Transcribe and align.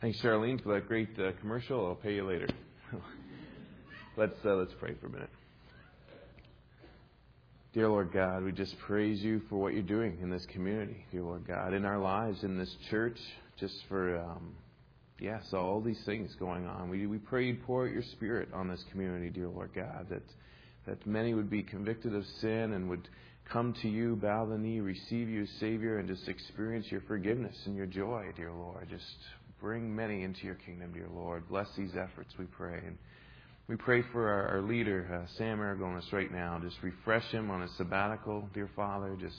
Thanks, 0.00 0.18
Charlene, 0.22 0.62
for 0.62 0.72
that 0.72 0.88
great 0.88 1.10
uh, 1.18 1.32
commercial. 1.40 1.86
I'll 1.86 1.94
pay 1.94 2.14
you 2.14 2.26
later. 2.26 2.48
let's 4.16 4.32
uh, 4.46 4.54
let's 4.54 4.72
pray 4.80 4.94
for 4.98 5.08
a 5.08 5.10
minute. 5.10 5.28
Dear 7.74 7.90
Lord 7.90 8.10
God, 8.10 8.42
we 8.42 8.52
just 8.52 8.78
praise 8.78 9.20
you 9.20 9.42
for 9.50 9.56
what 9.56 9.74
you're 9.74 9.82
doing 9.82 10.16
in 10.22 10.30
this 10.30 10.46
community, 10.46 11.04
dear 11.12 11.20
Lord 11.20 11.46
God, 11.46 11.74
in 11.74 11.84
our 11.84 11.98
lives, 11.98 12.44
in 12.44 12.56
this 12.56 12.74
church, 12.88 13.18
just 13.58 13.74
for 13.88 14.16
um, 14.16 14.54
yes, 15.18 15.52
all 15.52 15.82
these 15.82 16.02
things 16.06 16.34
going 16.36 16.66
on. 16.66 16.88
We 16.88 17.06
we 17.06 17.18
pray 17.18 17.48
you 17.48 17.58
pour 17.66 17.86
out 17.86 17.92
your 17.92 18.02
Spirit 18.12 18.48
on 18.54 18.68
this 18.68 18.82
community, 18.90 19.28
dear 19.28 19.48
Lord 19.48 19.72
God, 19.74 20.06
that 20.08 20.24
that 20.86 21.06
many 21.06 21.34
would 21.34 21.50
be 21.50 21.62
convicted 21.62 22.14
of 22.14 22.24
sin 22.40 22.72
and 22.72 22.88
would 22.88 23.06
come 23.52 23.74
to 23.82 23.88
you, 23.90 24.16
bow 24.16 24.46
the 24.46 24.56
knee, 24.56 24.80
receive 24.80 25.28
you 25.28 25.42
as 25.42 25.50
Savior, 25.60 25.98
and 25.98 26.08
just 26.08 26.26
experience 26.26 26.90
your 26.90 27.02
forgiveness 27.02 27.56
and 27.66 27.76
your 27.76 27.84
joy, 27.84 28.32
dear 28.34 28.50
Lord. 28.50 28.88
Just 28.88 29.04
Bring 29.60 29.94
many 29.94 30.22
into 30.22 30.46
your 30.46 30.54
kingdom, 30.54 30.92
dear 30.94 31.08
Lord. 31.14 31.46
Bless 31.48 31.68
these 31.76 31.90
efforts, 31.94 32.32
we 32.38 32.46
pray. 32.46 32.80
And 32.86 32.96
we 33.68 33.76
pray 33.76 34.02
for 34.10 34.26
our, 34.26 34.48
our 34.48 34.62
leader, 34.62 35.22
uh, 35.22 35.30
Sam 35.36 35.58
Aragonis, 35.58 36.10
right 36.12 36.32
now. 36.32 36.58
Just 36.62 36.76
refresh 36.82 37.24
him 37.30 37.50
on 37.50 37.60
his 37.60 37.70
sabbatical, 37.76 38.48
dear 38.54 38.70
Father. 38.74 39.18
Just 39.20 39.36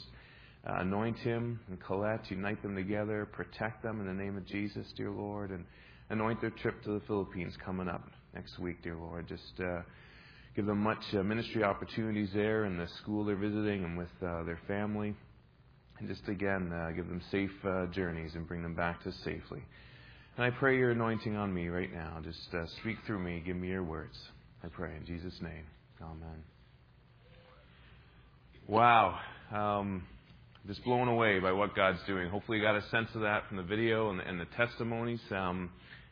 uh, 0.67 0.75
anoint 0.75 1.17
him 1.17 1.59
and 1.67 1.81
Colette, 1.81 2.29
unite 2.29 2.61
them 2.61 2.75
together, 2.75 3.27
protect 3.31 3.81
them 3.81 3.99
in 3.99 4.05
the 4.05 4.13
name 4.13 4.37
of 4.37 4.45
Jesus, 4.45 4.85
dear 4.95 5.09
Lord, 5.09 5.49
and 5.49 5.65
anoint 6.11 6.39
their 6.39 6.51
trip 6.51 6.83
to 6.83 6.91
the 6.91 7.01
Philippines 7.07 7.55
coming 7.65 7.87
up 7.87 8.07
next 8.35 8.59
week, 8.59 8.83
dear 8.83 8.95
Lord. 8.95 9.27
Just 9.27 9.59
uh, 9.59 9.81
give 10.55 10.67
them 10.67 10.83
much 10.83 11.03
uh, 11.13 11.23
ministry 11.23 11.63
opportunities 11.63 12.29
there 12.35 12.65
in 12.65 12.77
the 12.77 12.87
school 13.01 13.25
they're 13.25 13.35
visiting 13.35 13.83
and 13.83 13.97
with 13.97 14.11
uh, 14.23 14.43
their 14.43 14.59
family. 14.67 15.15
And 15.97 16.07
just 16.07 16.27
again, 16.27 16.71
uh, 16.71 16.91
give 16.91 17.07
them 17.07 17.21
safe 17.31 17.51
uh, 17.65 17.87
journeys 17.87 18.35
and 18.35 18.47
bring 18.47 18.61
them 18.61 18.75
back 18.75 19.03
to 19.03 19.11
safely. 19.23 19.63
And 20.41 20.51
I 20.51 20.57
pray 20.57 20.75
your 20.75 20.89
anointing 20.89 21.35
on 21.35 21.53
me 21.53 21.67
right 21.67 21.93
now. 21.93 22.17
Just 22.23 22.51
uh, 22.51 22.65
speak 22.79 22.97
through 23.05 23.19
me. 23.19 23.43
Give 23.45 23.55
me 23.55 23.67
your 23.67 23.83
words. 23.83 24.17
I 24.63 24.69
pray 24.69 24.89
in 24.99 25.05
Jesus' 25.05 25.39
name. 25.39 25.65
Amen. 26.01 26.43
Wow. 28.67 29.19
Um, 29.55 30.03
just 30.65 30.83
blown 30.83 31.09
away 31.09 31.37
by 31.37 31.51
what 31.51 31.75
God's 31.75 31.99
doing. 32.07 32.27
Hopefully, 32.27 32.57
you 32.57 32.63
got 32.63 32.75
a 32.75 32.81
sense 32.89 33.09
of 33.13 33.21
that 33.21 33.47
from 33.47 33.57
the 33.57 33.63
video 33.63 34.09
and 34.09 34.19
the, 34.19 34.27
and 34.27 34.39
the 34.39 34.47
testimonies. 34.57 35.19
Um, 35.29 35.69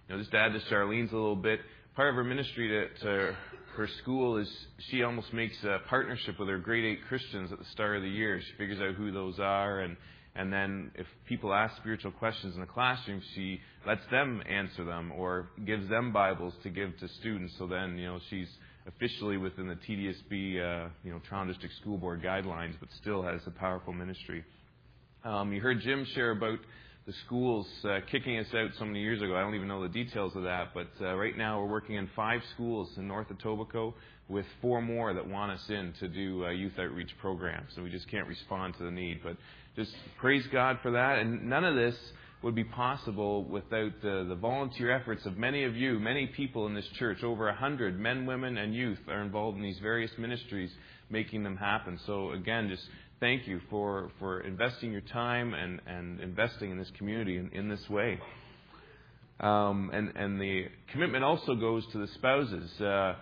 you 0.07 0.13
know, 0.13 0.21
just 0.21 0.29
to 0.29 0.37
add 0.37 0.53
to 0.53 0.59
Charlene's 0.71 1.11
a 1.11 1.15
little 1.15 1.35
bit, 1.35 1.61
part 1.95 2.09
of 2.09 2.13
her 2.13 2.23
ministry 2.23 2.67
to, 2.67 3.03
to 3.05 3.35
her 3.77 3.87
school 4.03 4.37
is 4.37 4.47
she 4.91 5.01
almost 5.01 5.33
makes 5.33 5.55
a 5.63 5.79
partnership 5.89 6.37
with 6.37 6.49
her 6.49 6.59
grade 6.59 6.85
eight 6.85 6.99
Christians 7.07 7.51
at 7.51 7.57
the 7.57 7.65
start 7.71 7.97
of 7.97 8.03
the 8.03 8.09
year. 8.09 8.39
She 8.39 8.57
figures 8.59 8.79
out 8.79 8.93
who 8.93 9.11
those 9.11 9.39
are 9.39 9.79
and 9.79 9.97
and 10.35 10.53
then 10.53 10.91
if 10.95 11.07
people 11.27 11.53
ask 11.53 11.75
spiritual 11.77 12.11
questions 12.11 12.55
in 12.55 12.61
the 12.61 12.67
classroom, 12.67 13.21
she 13.35 13.59
lets 13.85 14.05
them 14.11 14.41
answer 14.49 14.85
them 14.85 15.11
or 15.11 15.49
gives 15.65 15.89
them 15.89 16.13
Bibles 16.13 16.53
to 16.63 16.69
give 16.69 16.97
to 16.99 17.07
students. 17.19 17.53
So 17.57 17.67
then, 17.67 17.97
you 17.97 18.05
know, 18.05 18.19
she's 18.29 18.47
officially 18.87 19.37
within 19.37 19.67
the 19.67 19.75
TDSB, 19.75 20.85
uh, 20.85 20.89
you 21.03 21.11
know, 21.11 21.19
Toronto 21.27 21.51
District 21.51 21.75
School 21.81 21.97
Board 21.97 22.21
guidelines, 22.21 22.73
but 22.79 22.89
still 23.01 23.23
has 23.23 23.41
a 23.47 23.51
powerful 23.51 23.93
ministry. 23.93 24.43
Um, 25.23 25.51
you 25.51 25.61
heard 25.61 25.81
Jim 25.81 26.05
share 26.13 26.31
about 26.31 26.59
the 27.05 27.13
schools 27.25 27.67
uh, 27.85 27.99
kicking 28.11 28.37
us 28.37 28.45
out 28.53 28.69
so 28.77 28.85
many 28.85 29.01
years 29.01 29.21
ago. 29.21 29.35
I 29.35 29.41
don't 29.41 29.55
even 29.55 29.67
know 29.67 29.81
the 29.81 29.89
details 29.89 30.35
of 30.35 30.43
that, 30.43 30.73
but 30.73 30.89
uh, 31.01 31.15
right 31.15 31.35
now 31.35 31.59
we're 31.59 31.69
working 31.69 31.95
in 31.95 32.09
five 32.15 32.41
schools 32.53 32.89
in 32.97 33.07
North 33.07 33.27
Etobicoke 33.29 33.93
with 34.27 34.45
four 34.61 34.79
more 34.81 35.13
that 35.13 35.27
want 35.27 35.51
us 35.51 35.63
in 35.69 35.93
to 35.99 36.07
do 36.07 36.45
uh, 36.45 36.49
youth 36.51 36.73
outreach 36.77 37.09
programs, 37.19 37.71
and 37.75 37.83
we 37.83 37.89
just 37.89 38.07
can't 38.09 38.27
respond 38.27 38.75
to 38.77 38.83
the 38.83 38.91
need. 38.91 39.21
But 39.23 39.37
just 39.75 39.91
praise 40.19 40.45
God 40.51 40.79
for 40.81 40.91
that. 40.91 41.19
And 41.19 41.49
none 41.49 41.63
of 41.63 41.75
this 41.75 41.95
would 42.41 42.55
be 42.55 42.63
possible 42.63 43.43
without 43.43 43.91
the, 44.01 44.25
the 44.27 44.35
volunteer 44.35 44.91
efforts 44.91 45.25
of 45.25 45.37
many 45.37 45.65
of 45.65 45.75
you, 45.75 45.99
many 45.99 46.27
people 46.27 46.67
in 46.67 46.73
this 46.73 46.87
church. 46.97 47.23
Over 47.23 47.49
a 47.49 47.55
hundred 47.55 47.99
men, 47.99 48.25
women, 48.25 48.57
and 48.57 48.73
youth 48.73 48.99
are 49.09 49.21
involved 49.21 49.57
in 49.57 49.63
these 49.63 49.79
various 49.79 50.11
ministries, 50.17 50.71
making 51.09 51.43
them 51.43 51.57
happen. 51.57 51.99
So 52.05 52.31
again, 52.31 52.69
just 52.69 52.83
thank 53.19 53.45
you 53.47 53.59
for, 53.69 54.11
for 54.19 54.41
investing 54.41 54.91
your 54.91 55.01
time 55.01 55.53
and, 55.53 55.81
and 55.85 56.21
investing 56.21 56.71
in 56.71 56.77
this 56.77 56.91
community 56.97 57.37
in, 57.37 57.49
in 57.49 57.67
this 57.67 57.89
way. 57.89 58.19
Um, 59.41 59.89
and, 59.93 60.13
and 60.15 60.39
the 60.39 60.65
commitment 60.91 61.23
also 61.23 61.55
goes 61.55 61.85
to 61.91 61.97
the 61.97 62.07
spouses. 62.15 62.69
Uh, 62.81 63.15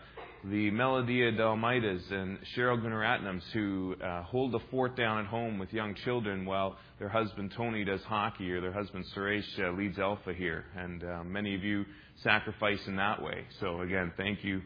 the 0.44 0.72
Melodia 0.72 1.32
Dalmaitas 1.32 2.12
and 2.12 2.38
Cheryl 2.56 2.80
Gunaratnams 2.80 3.42
who 3.54 3.96
uh, 4.04 4.24
hold 4.24 4.52
the 4.52 4.60
fort 4.72 4.96
down 4.96 5.20
at 5.20 5.26
home 5.26 5.58
with 5.58 5.74
young 5.74 5.96
children 6.06 6.46
while 6.46 6.78
their 7.00 7.10
husband 7.10 7.54
Tony 7.56 7.84
does 7.84 8.02
hockey 8.04 8.52
or 8.52 8.62
their 8.62 8.72
husband 8.72 9.06
Suresh 9.16 9.44
uh, 9.60 9.72
leads 9.72 9.98
Alpha 9.98 10.34
here. 10.34 10.66
And 10.76 11.04
uh, 11.04 11.24
many 11.24 11.56
of 11.56 11.64
you 11.64 11.86
sacrifice 12.24 12.80
in 12.88 12.96
that 12.98 13.22
way. 13.22 13.46
So 13.60 13.82
again, 13.82 14.14
thank 14.16 14.44
you 14.44 14.62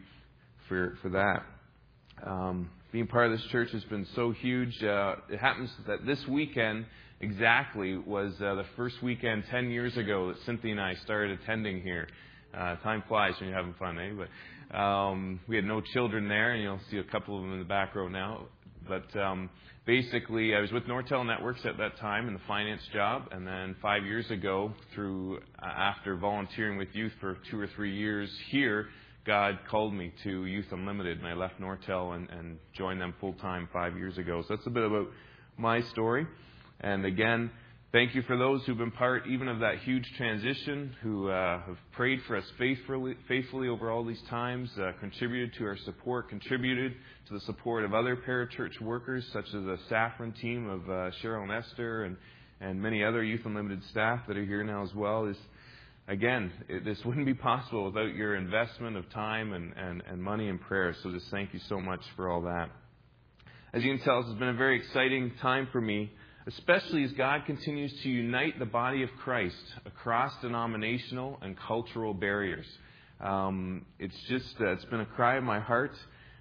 for, 0.68 0.96
for 1.02 1.08
that. 1.10 1.42
Um, 2.24 2.70
being 2.92 3.06
part 3.06 3.32
of 3.32 3.38
this 3.38 3.46
church 3.50 3.70
has 3.72 3.84
been 3.84 4.06
so 4.14 4.32
huge. 4.32 4.82
Uh, 4.82 5.16
it 5.30 5.40
happens 5.40 5.70
that 5.86 6.04
this 6.04 6.24
weekend 6.28 6.86
exactly 7.20 7.96
was 7.96 8.34
uh, 8.42 8.54
the 8.54 8.66
first 8.76 9.02
weekend 9.02 9.44
10 9.50 9.70
years 9.70 9.96
ago 9.96 10.28
that 10.28 10.36
Cynthia 10.44 10.72
and 10.72 10.80
I 10.80 10.94
started 11.04 11.40
attending 11.40 11.80
here. 11.80 12.08
Uh, 12.54 12.76
time 12.76 13.02
flies 13.08 13.32
when 13.40 13.48
you're 13.48 13.56
having 13.56 13.74
fun, 13.78 13.98
eh? 13.98 14.10
But 14.14 14.28
um, 14.72 15.40
we 15.48 15.56
had 15.56 15.64
no 15.64 15.80
children 15.80 16.28
there, 16.28 16.52
and 16.52 16.62
you'll 16.62 16.80
see 16.90 16.98
a 16.98 17.04
couple 17.04 17.36
of 17.36 17.42
them 17.42 17.52
in 17.52 17.58
the 17.58 17.64
back 17.64 17.94
row 17.94 18.08
now. 18.08 18.46
But 18.88 19.14
um, 19.16 19.50
basically, 19.86 20.54
I 20.54 20.60
was 20.60 20.72
with 20.72 20.84
Nortel 20.84 21.26
Networks 21.26 21.60
at 21.64 21.78
that 21.78 21.98
time 21.98 22.26
in 22.26 22.34
the 22.34 22.40
finance 22.48 22.82
job, 22.92 23.28
and 23.32 23.46
then 23.46 23.76
five 23.80 24.04
years 24.04 24.30
ago, 24.30 24.72
through 24.94 25.38
uh, 25.62 25.66
after 25.66 26.16
volunteering 26.16 26.78
with 26.78 26.88
youth 26.92 27.12
for 27.20 27.38
two 27.50 27.60
or 27.60 27.68
three 27.76 27.94
years 27.94 28.30
here, 28.50 28.88
God 29.24 29.58
called 29.70 29.94
me 29.94 30.12
to 30.24 30.46
Youth 30.46 30.66
Unlimited, 30.72 31.18
and 31.18 31.26
I 31.26 31.34
left 31.34 31.60
Nortel 31.60 32.16
and, 32.16 32.28
and 32.30 32.58
joined 32.76 33.00
them 33.00 33.14
full 33.20 33.34
time 33.34 33.68
five 33.72 33.96
years 33.96 34.18
ago. 34.18 34.42
So 34.42 34.56
that's 34.56 34.66
a 34.66 34.70
bit 34.70 34.84
about 34.84 35.08
my 35.56 35.80
story. 35.92 36.26
And 36.80 37.04
again, 37.04 37.50
Thank 37.92 38.14
you 38.14 38.22
for 38.22 38.38
those 38.38 38.64
who've 38.64 38.78
been 38.78 38.90
part 38.90 39.26
even 39.26 39.48
of 39.48 39.58
that 39.58 39.80
huge 39.80 40.10
transition, 40.16 40.96
who 41.02 41.28
uh, 41.28 41.60
have 41.60 41.76
prayed 41.92 42.20
for 42.26 42.38
us 42.38 42.44
faithfully, 42.58 43.16
faithfully 43.28 43.68
over 43.68 43.90
all 43.90 44.02
these 44.02 44.22
times, 44.30 44.70
uh, 44.78 44.92
contributed 44.98 45.52
to 45.58 45.66
our 45.66 45.76
support, 45.84 46.30
contributed 46.30 46.94
to 47.28 47.34
the 47.34 47.40
support 47.40 47.84
of 47.84 47.92
other 47.92 48.16
parachurch 48.16 48.80
workers, 48.80 49.28
such 49.34 49.44
as 49.44 49.52
the 49.52 49.76
Saffron 49.90 50.32
team 50.32 50.70
of 50.70 50.88
uh, 50.88 51.10
Cheryl 51.22 51.42
and 51.42 51.52
Esther, 51.52 52.04
and, 52.04 52.16
and 52.62 52.80
many 52.80 53.04
other 53.04 53.22
Youth 53.22 53.42
Unlimited 53.44 53.84
staff 53.90 54.20
that 54.26 54.38
are 54.38 54.44
here 54.46 54.64
now 54.64 54.82
as 54.82 54.94
well. 54.94 55.26
Is 55.26 55.36
again, 56.08 56.50
it, 56.70 56.86
this 56.86 57.04
wouldn't 57.04 57.26
be 57.26 57.34
possible 57.34 57.84
without 57.84 58.14
your 58.14 58.36
investment 58.36 58.96
of 58.96 59.10
time 59.10 59.52
and, 59.52 59.74
and, 59.76 60.02
and 60.08 60.22
money 60.22 60.48
and 60.48 60.58
prayer. 60.62 60.96
So 61.02 61.12
just 61.12 61.30
thank 61.30 61.52
you 61.52 61.60
so 61.68 61.78
much 61.78 62.00
for 62.16 62.30
all 62.30 62.40
that. 62.40 62.70
As 63.74 63.84
you 63.84 63.94
can 63.94 64.02
tell, 64.02 64.22
this 64.22 64.30
has 64.30 64.38
been 64.38 64.48
a 64.48 64.54
very 64.54 64.78
exciting 64.78 65.32
time 65.42 65.68
for 65.70 65.80
me 65.82 66.10
especially 66.46 67.04
as 67.04 67.12
God 67.12 67.44
continues 67.46 67.92
to 68.02 68.08
unite 68.08 68.58
the 68.58 68.66
body 68.66 69.02
of 69.02 69.10
Christ 69.22 69.56
across 69.86 70.32
denominational 70.40 71.38
and 71.42 71.56
cultural 71.56 72.14
barriers. 72.14 72.66
Um, 73.20 73.86
it's 73.98 74.16
just, 74.28 74.54
uh, 74.60 74.72
it's 74.72 74.84
been 74.86 75.00
a 75.00 75.06
cry 75.06 75.36
of 75.36 75.44
my 75.44 75.60
heart. 75.60 75.96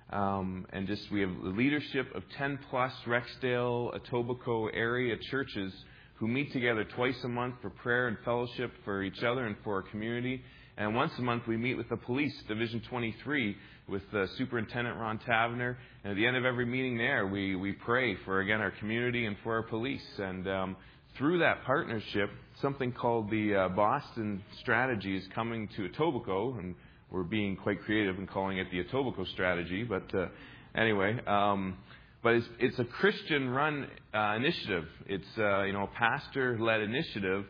Um, 0.10 0.66
and 0.74 0.88
just, 0.88 1.10
we 1.12 1.22
have 1.22 1.32
the 1.42 1.50
leadership 1.50 2.14
of 2.16 2.24
10 2.38 2.60
plus 2.70 2.92
Rexdale, 3.06 3.98
Etobicoke 3.98 4.72
area 4.74 5.16
churches 5.30 5.74
who 6.16 6.28
meet 6.28 6.52
together 6.52 6.84
twice 6.84 7.16
a 7.24 7.28
month 7.28 7.56
for 7.62 7.70
prayer 7.70 8.08
and 8.08 8.18
fellowship 8.26 8.72
for 8.84 9.04
each 9.04 9.24
other 9.24 9.46
and 9.46 9.56
for 9.64 9.76
our 9.76 9.82
community. 9.84 10.44
And 10.82 10.96
once 10.96 11.12
a 11.20 11.22
month, 11.22 11.44
we 11.46 11.58
meet 11.58 11.76
with 11.76 11.90
the 11.90 11.96
police, 11.96 12.34
Division 12.48 12.82
23, 12.90 13.56
with 13.88 14.02
uh, 14.16 14.26
Superintendent 14.40 14.98
Ron 14.98 15.20
Taverner. 15.20 15.78
And 16.04 16.14
at 16.14 16.16
the 16.16 16.26
end 16.26 16.36
of 16.36 16.44
every 16.44 16.66
meeting 16.66 16.98
there, 16.98 17.28
we, 17.28 17.56
we 17.56 17.74
pray 17.74 18.16
for, 18.26 18.40
again, 18.40 18.62
our 18.62 18.72
community 18.72 19.28
and 19.28 19.36
for 19.44 19.58
our 19.58 19.62
police. 19.62 20.02
And 20.18 20.48
um, 20.48 20.76
through 21.20 21.38
that 21.38 21.64
partnership, 21.66 22.32
something 22.64 22.94
called 22.94 23.30
the 23.30 23.54
uh, 23.54 23.70
Boston 23.70 24.42
Strategy 24.62 25.16
is 25.16 25.24
coming 25.36 25.70
to 25.76 25.88
Etobicoke. 25.88 26.58
And 26.58 26.74
we're 27.12 27.22
being 27.22 27.58
quite 27.58 27.84
creative 27.84 28.18
in 28.18 28.26
calling 28.26 28.58
it 28.58 28.66
the 28.72 28.84
Etobicoke 28.84 29.32
Strategy. 29.34 29.84
But 29.84 30.12
uh, 30.16 30.30
anyway, 30.74 31.16
um, 31.28 31.78
but 32.24 32.34
it's, 32.34 32.48
it's 32.58 32.80
a 32.80 32.86
Christian-run 32.86 33.88
uh, 34.16 34.34
initiative. 34.36 34.86
It's 35.06 35.38
uh, 35.38 35.62
you 35.62 35.74
know 35.74 35.84
a 35.84 36.00
pastor-led 36.00 36.82
initiative 36.82 37.46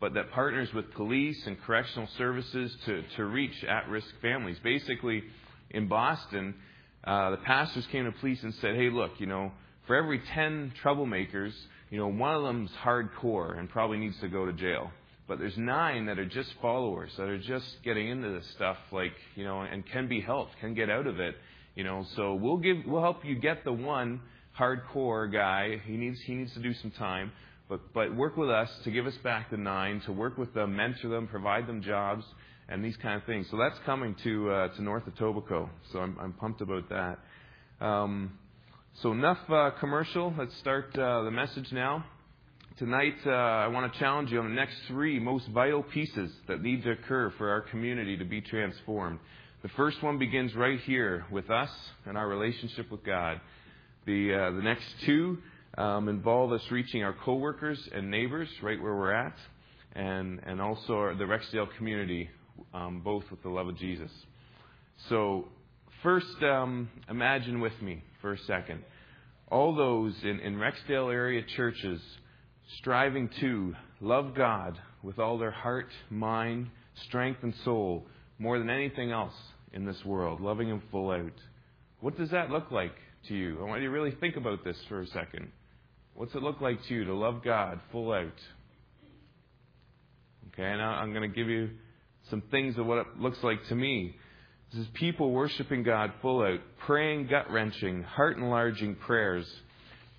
but 0.00 0.14
that 0.14 0.30
partners 0.30 0.68
with 0.74 0.92
police 0.94 1.46
and 1.46 1.60
correctional 1.62 2.08
services 2.18 2.74
to, 2.84 3.02
to 3.16 3.24
reach 3.24 3.64
at 3.64 3.88
risk 3.88 4.08
families. 4.20 4.58
Basically, 4.62 5.22
in 5.70 5.88
Boston, 5.88 6.54
uh, 7.04 7.30
the 7.30 7.38
pastors 7.38 7.86
came 7.90 8.04
to 8.04 8.12
police 8.12 8.42
and 8.42 8.54
said, 8.56 8.74
hey, 8.74 8.90
look, 8.90 9.12
you 9.18 9.26
know, 9.26 9.52
for 9.86 9.96
every 9.96 10.20
10 10.34 10.74
troublemakers, 10.84 11.52
you 11.90 11.98
know, 11.98 12.08
one 12.08 12.34
of 12.34 12.42
them's 12.42 12.70
hardcore 12.84 13.58
and 13.58 13.70
probably 13.70 13.98
needs 13.98 14.18
to 14.20 14.28
go 14.28 14.44
to 14.44 14.52
jail. 14.52 14.90
But 15.28 15.38
there's 15.38 15.56
nine 15.56 16.06
that 16.06 16.18
are 16.18 16.26
just 16.26 16.52
followers, 16.60 17.10
that 17.16 17.28
are 17.28 17.38
just 17.38 17.82
getting 17.82 18.08
into 18.08 18.28
this 18.28 18.46
stuff, 18.54 18.76
like, 18.92 19.12
you 19.34 19.44
know, 19.44 19.62
and 19.62 19.84
can 19.86 20.08
be 20.08 20.20
helped, 20.20 20.58
can 20.60 20.74
get 20.74 20.90
out 20.90 21.06
of 21.06 21.20
it. 21.20 21.34
You 21.74 21.84
know, 21.84 22.04
so 22.16 22.34
we'll 22.34 22.58
give, 22.58 22.78
we'll 22.86 23.02
help 23.02 23.24
you 23.24 23.34
get 23.34 23.64
the 23.64 23.72
one 23.72 24.20
hardcore 24.58 25.32
guy. 25.32 25.80
He 25.84 25.96
needs, 25.96 26.20
he 26.22 26.34
needs 26.34 26.52
to 26.54 26.60
do 26.60 26.72
some 26.74 26.90
time 26.92 27.32
but, 27.68 27.92
but 27.92 28.14
work 28.14 28.36
with 28.36 28.50
us 28.50 28.70
to 28.84 28.90
give 28.90 29.06
us 29.06 29.16
back 29.24 29.50
the 29.50 29.56
nine, 29.56 30.00
to 30.06 30.12
work 30.12 30.38
with 30.38 30.54
them, 30.54 30.76
mentor 30.76 31.08
them, 31.08 31.26
provide 31.26 31.66
them 31.66 31.82
jobs, 31.82 32.24
and 32.68 32.84
these 32.84 32.96
kind 32.96 33.20
of 33.20 33.26
things. 33.26 33.46
So 33.50 33.56
that's 33.56 33.78
coming 33.84 34.14
to, 34.24 34.50
uh, 34.50 34.68
to 34.76 34.82
North 34.82 35.04
Etobicoke. 35.06 35.70
So 35.92 36.00
I'm, 36.00 36.16
I'm 36.20 36.32
pumped 36.32 36.60
about 36.60 36.88
that. 36.88 37.18
Um, 37.84 38.38
so 39.02 39.12
enough 39.12 39.38
uh, 39.50 39.70
commercial. 39.78 40.32
Let's 40.38 40.56
start 40.58 40.96
uh, 40.96 41.22
the 41.22 41.30
message 41.30 41.70
now. 41.72 42.04
Tonight, 42.78 43.16
uh, 43.24 43.30
I 43.30 43.68
want 43.68 43.92
to 43.92 43.98
challenge 43.98 44.30
you 44.30 44.38
on 44.38 44.48
the 44.48 44.54
next 44.54 44.76
three 44.86 45.18
most 45.18 45.48
vital 45.48 45.82
pieces 45.82 46.30
that 46.46 46.62
need 46.62 46.82
to 46.84 46.92
occur 46.92 47.32
for 47.38 47.50
our 47.50 47.62
community 47.62 48.16
to 48.18 48.24
be 48.24 48.40
transformed. 48.40 49.18
The 49.62 49.68
first 49.70 50.02
one 50.02 50.18
begins 50.18 50.54
right 50.54 50.78
here 50.80 51.24
with 51.30 51.50
us 51.50 51.70
and 52.04 52.16
our 52.16 52.28
relationship 52.28 52.90
with 52.90 53.02
God. 53.02 53.40
The, 54.06 54.34
uh, 54.34 54.50
the 54.56 54.62
next 54.62 54.84
two 55.04 55.38
um, 55.76 56.08
involve 56.08 56.52
us 56.52 56.62
reaching 56.70 57.02
our 57.02 57.14
coworkers 57.24 57.78
and 57.94 58.10
neighbors 58.10 58.48
right 58.62 58.80
where 58.80 58.94
we're 58.94 59.12
at, 59.12 59.36
and, 59.94 60.40
and 60.46 60.60
also 60.60 61.14
the 61.18 61.24
Rexdale 61.24 61.68
community, 61.76 62.28
um, 62.74 63.00
both 63.02 63.24
with 63.30 63.42
the 63.42 63.48
love 63.48 63.68
of 63.68 63.78
Jesus. 63.78 64.10
So, 65.08 65.48
first, 66.02 66.42
um, 66.42 66.88
imagine 67.08 67.60
with 67.60 67.80
me 67.82 68.02
for 68.20 68.32
a 68.32 68.38
second 68.40 68.82
all 69.48 69.74
those 69.74 70.14
in, 70.22 70.40
in 70.40 70.56
Rexdale 70.56 71.12
area 71.12 71.42
churches 71.56 72.00
striving 72.78 73.30
to 73.40 73.74
love 74.00 74.34
God 74.34 74.78
with 75.02 75.18
all 75.18 75.38
their 75.38 75.52
heart, 75.52 75.88
mind, 76.10 76.68
strength, 77.06 77.42
and 77.42 77.54
soul 77.64 78.06
more 78.38 78.58
than 78.58 78.70
anything 78.70 79.12
else 79.12 79.34
in 79.72 79.84
this 79.84 80.04
world, 80.04 80.40
loving 80.40 80.68
Him 80.68 80.82
full 80.90 81.10
out. 81.10 81.32
What 82.00 82.18
does 82.18 82.30
that 82.30 82.50
look 82.50 82.70
like 82.70 82.94
to 83.28 83.34
you? 83.34 83.60
I 83.60 83.64
want 83.64 83.82
you 83.82 83.88
to 83.88 83.94
really 83.94 84.16
think 84.20 84.36
about 84.36 84.64
this 84.64 84.76
for 84.88 85.00
a 85.00 85.06
second. 85.06 85.50
What's 86.16 86.34
it 86.34 86.42
look 86.42 86.62
like 86.62 86.82
to 86.88 86.94
you 86.94 87.04
to 87.04 87.14
love 87.14 87.44
God 87.44 87.78
full 87.92 88.10
out? 88.10 88.32
Okay, 90.48 90.62
now 90.62 90.92
I'm 90.92 91.12
going 91.12 91.30
to 91.30 91.36
give 91.36 91.48
you 91.48 91.68
some 92.30 92.42
things 92.50 92.78
of 92.78 92.86
what 92.86 92.98
it 92.98 93.06
looks 93.18 93.36
like 93.42 93.58
to 93.68 93.74
me. 93.74 94.16
This 94.72 94.80
is 94.80 94.88
people 94.94 95.30
worshiping 95.30 95.82
God 95.82 96.14
full 96.22 96.42
out, 96.42 96.60
praying 96.86 97.26
gut 97.26 97.50
wrenching, 97.50 98.02
heart 98.02 98.38
enlarging 98.38 98.94
prayers, 98.94 99.46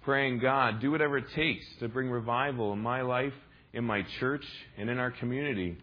praying, 0.04 0.38
God, 0.38 0.82
do 0.82 0.92
whatever 0.92 1.18
it 1.18 1.26
takes 1.36 1.66
to 1.80 1.88
bring 1.88 2.12
revival 2.12 2.74
in 2.74 2.80
my 2.80 3.02
life, 3.02 3.34
in 3.74 3.84
my 3.84 4.06
church, 4.20 4.46
and 4.78 4.92
in 4.92 5.00
our 5.00 5.10
community. 5.10 5.78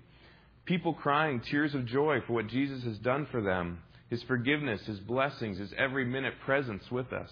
People 0.65 0.95
crying 0.95 1.43
tears 1.51 1.75
of 1.75 1.87
joy 1.87 2.21
for 2.25 2.35
what 2.35 2.47
Jesus 2.47 2.85
has 2.85 2.99
done 2.99 3.27
for 3.33 3.43
them, 3.43 3.81
His 4.11 4.23
forgiveness, 4.23 4.81
His 4.87 5.01
blessings, 5.01 5.59
His 5.59 5.75
every 5.77 6.05
minute 6.05 6.35
presence 6.45 6.85
with 6.89 7.13
us. 7.13 7.31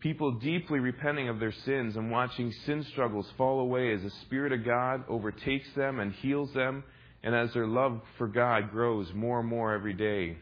People 0.00 0.32
deeply 0.32 0.78
repenting 0.78 1.28
of 1.28 1.40
their 1.40 1.52
sins 1.64 1.96
and 1.96 2.10
watching 2.10 2.52
sin 2.66 2.84
struggles 2.92 3.26
fall 3.36 3.60
away 3.60 3.92
as 3.92 4.02
the 4.02 4.10
Spirit 4.22 4.52
of 4.52 4.64
God 4.64 5.02
overtakes 5.08 5.68
them 5.74 5.98
and 5.98 6.12
heals 6.12 6.52
them, 6.52 6.84
and 7.24 7.34
as 7.34 7.52
their 7.52 7.66
love 7.66 8.00
for 8.16 8.28
God 8.28 8.70
grows 8.70 9.12
more 9.12 9.40
and 9.40 9.48
more 9.48 9.74
every 9.74 9.94
day. 9.94 10.36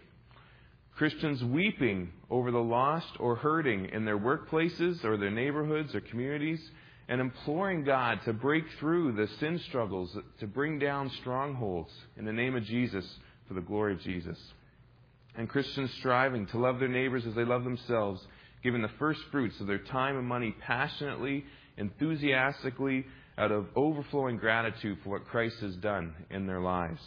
Christians 0.97 1.43
weeping 1.43 2.13
over 2.31 2.51
the 2.51 2.59
lost 2.59 3.09
or 3.19 3.37
hurting 3.37 3.87
in 3.87 4.05
their 4.05 4.19
workplaces 4.19 5.03
or 5.05 5.17
their 5.17 5.31
neighborhoods 5.31 5.95
or 5.95 6.01
communities, 6.01 6.61
and 7.09 7.21
imploring 7.21 7.85
God 7.85 8.21
to 8.25 8.33
break 8.33 8.65
through 8.79 9.13
the 9.13 9.29
sin 9.39 9.59
struggles, 9.69 10.17
to 10.41 10.47
bring 10.47 10.79
down 10.79 11.11
strongholds 11.21 11.93
in 12.17 12.25
the 12.25 12.33
name 12.33 12.57
of 12.57 12.65
Jesus 12.65 13.07
for 13.49 13.55
the 13.55 13.61
glory 13.61 13.95
of 13.95 14.01
Jesus. 14.01 14.39
And 15.37 15.49
Christians 15.49 15.91
striving 15.99 16.47
to 16.47 16.59
love 16.59 16.79
their 16.79 16.89
neighbors 16.89 17.25
as 17.27 17.35
they 17.35 17.45
love 17.45 17.65
themselves 17.65 18.27
giving 18.67 18.83
the 18.83 18.91
first 18.99 19.21
fruits 19.31 19.55
of 19.61 19.69
their 19.69 19.79
time 19.79 20.19
and 20.19 20.27
money 20.27 20.53
passionately, 20.61 21.45
enthusiastically, 21.77 23.07
out 23.39 23.53
of 23.53 23.65
overflowing 23.77 24.39
gratitude 24.39 24.99
for 25.05 25.11
what 25.11 25.25
Christ 25.29 25.55
has 25.61 25.77
done 25.77 26.13
in 26.31 26.49
their 26.49 26.61
lives. 26.61 26.99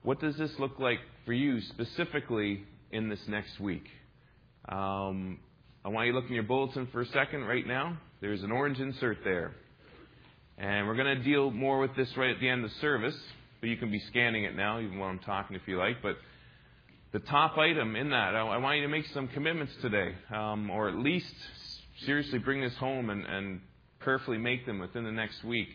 What 0.00 0.18
does 0.18 0.34
this 0.38 0.50
look 0.58 0.78
like 0.78 1.00
for 1.26 1.34
you 1.34 1.60
specifically 1.60 2.64
in 2.90 3.10
this 3.10 3.20
next 3.28 3.60
week? 3.60 3.84
Um, 4.66 5.40
I 5.84 5.90
want 5.90 6.06
you 6.06 6.12
to 6.12 6.18
look 6.18 6.28
in 6.30 6.34
your 6.34 6.44
bulletin 6.44 6.88
for 6.90 7.02
a 7.02 7.06
second 7.08 7.44
right 7.44 7.66
now. 7.66 7.98
There's 8.22 8.42
an 8.42 8.50
orange 8.50 8.78
insert 8.78 9.18
there. 9.24 9.52
And 10.56 10.86
we're 10.86 10.96
going 10.96 11.18
to 11.18 11.22
deal 11.22 11.50
more 11.50 11.80
with 11.80 11.94
this 11.96 12.08
right 12.16 12.30
at 12.30 12.40
the 12.40 12.48
end 12.48 12.64
of 12.64 12.70
the 12.70 12.76
service, 12.76 13.16
but 13.60 13.68
you 13.68 13.76
can 13.76 13.90
be 13.90 14.00
scanning 14.08 14.44
it 14.44 14.56
now, 14.56 14.80
even 14.80 14.98
while 14.98 15.10
I'm 15.10 15.18
talking 15.18 15.54
if 15.54 15.62
you 15.66 15.76
like. 15.76 15.96
But 16.02 16.16
the 17.12 17.20
top 17.20 17.56
item 17.56 17.96
in 17.96 18.10
that. 18.10 18.34
I, 18.34 18.40
I 18.40 18.56
want 18.58 18.76
you 18.76 18.82
to 18.82 18.88
make 18.88 19.06
some 19.14 19.28
commitments 19.28 19.72
today, 19.80 20.14
um, 20.34 20.70
or 20.70 20.88
at 20.88 20.96
least 20.96 21.34
seriously 22.04 22.38
bring 22.38 22.60
this 22.60 22.74
home 22.76 23.10
and, 23.10 23.24
and 23.24 23.60
prayerfully 24.00 24.38
make 24.38 24.66
them 24.66 24.78
within 24.78 25.04
the 25.04 25.12
next 25.12 25.42
week. 25.44 25.68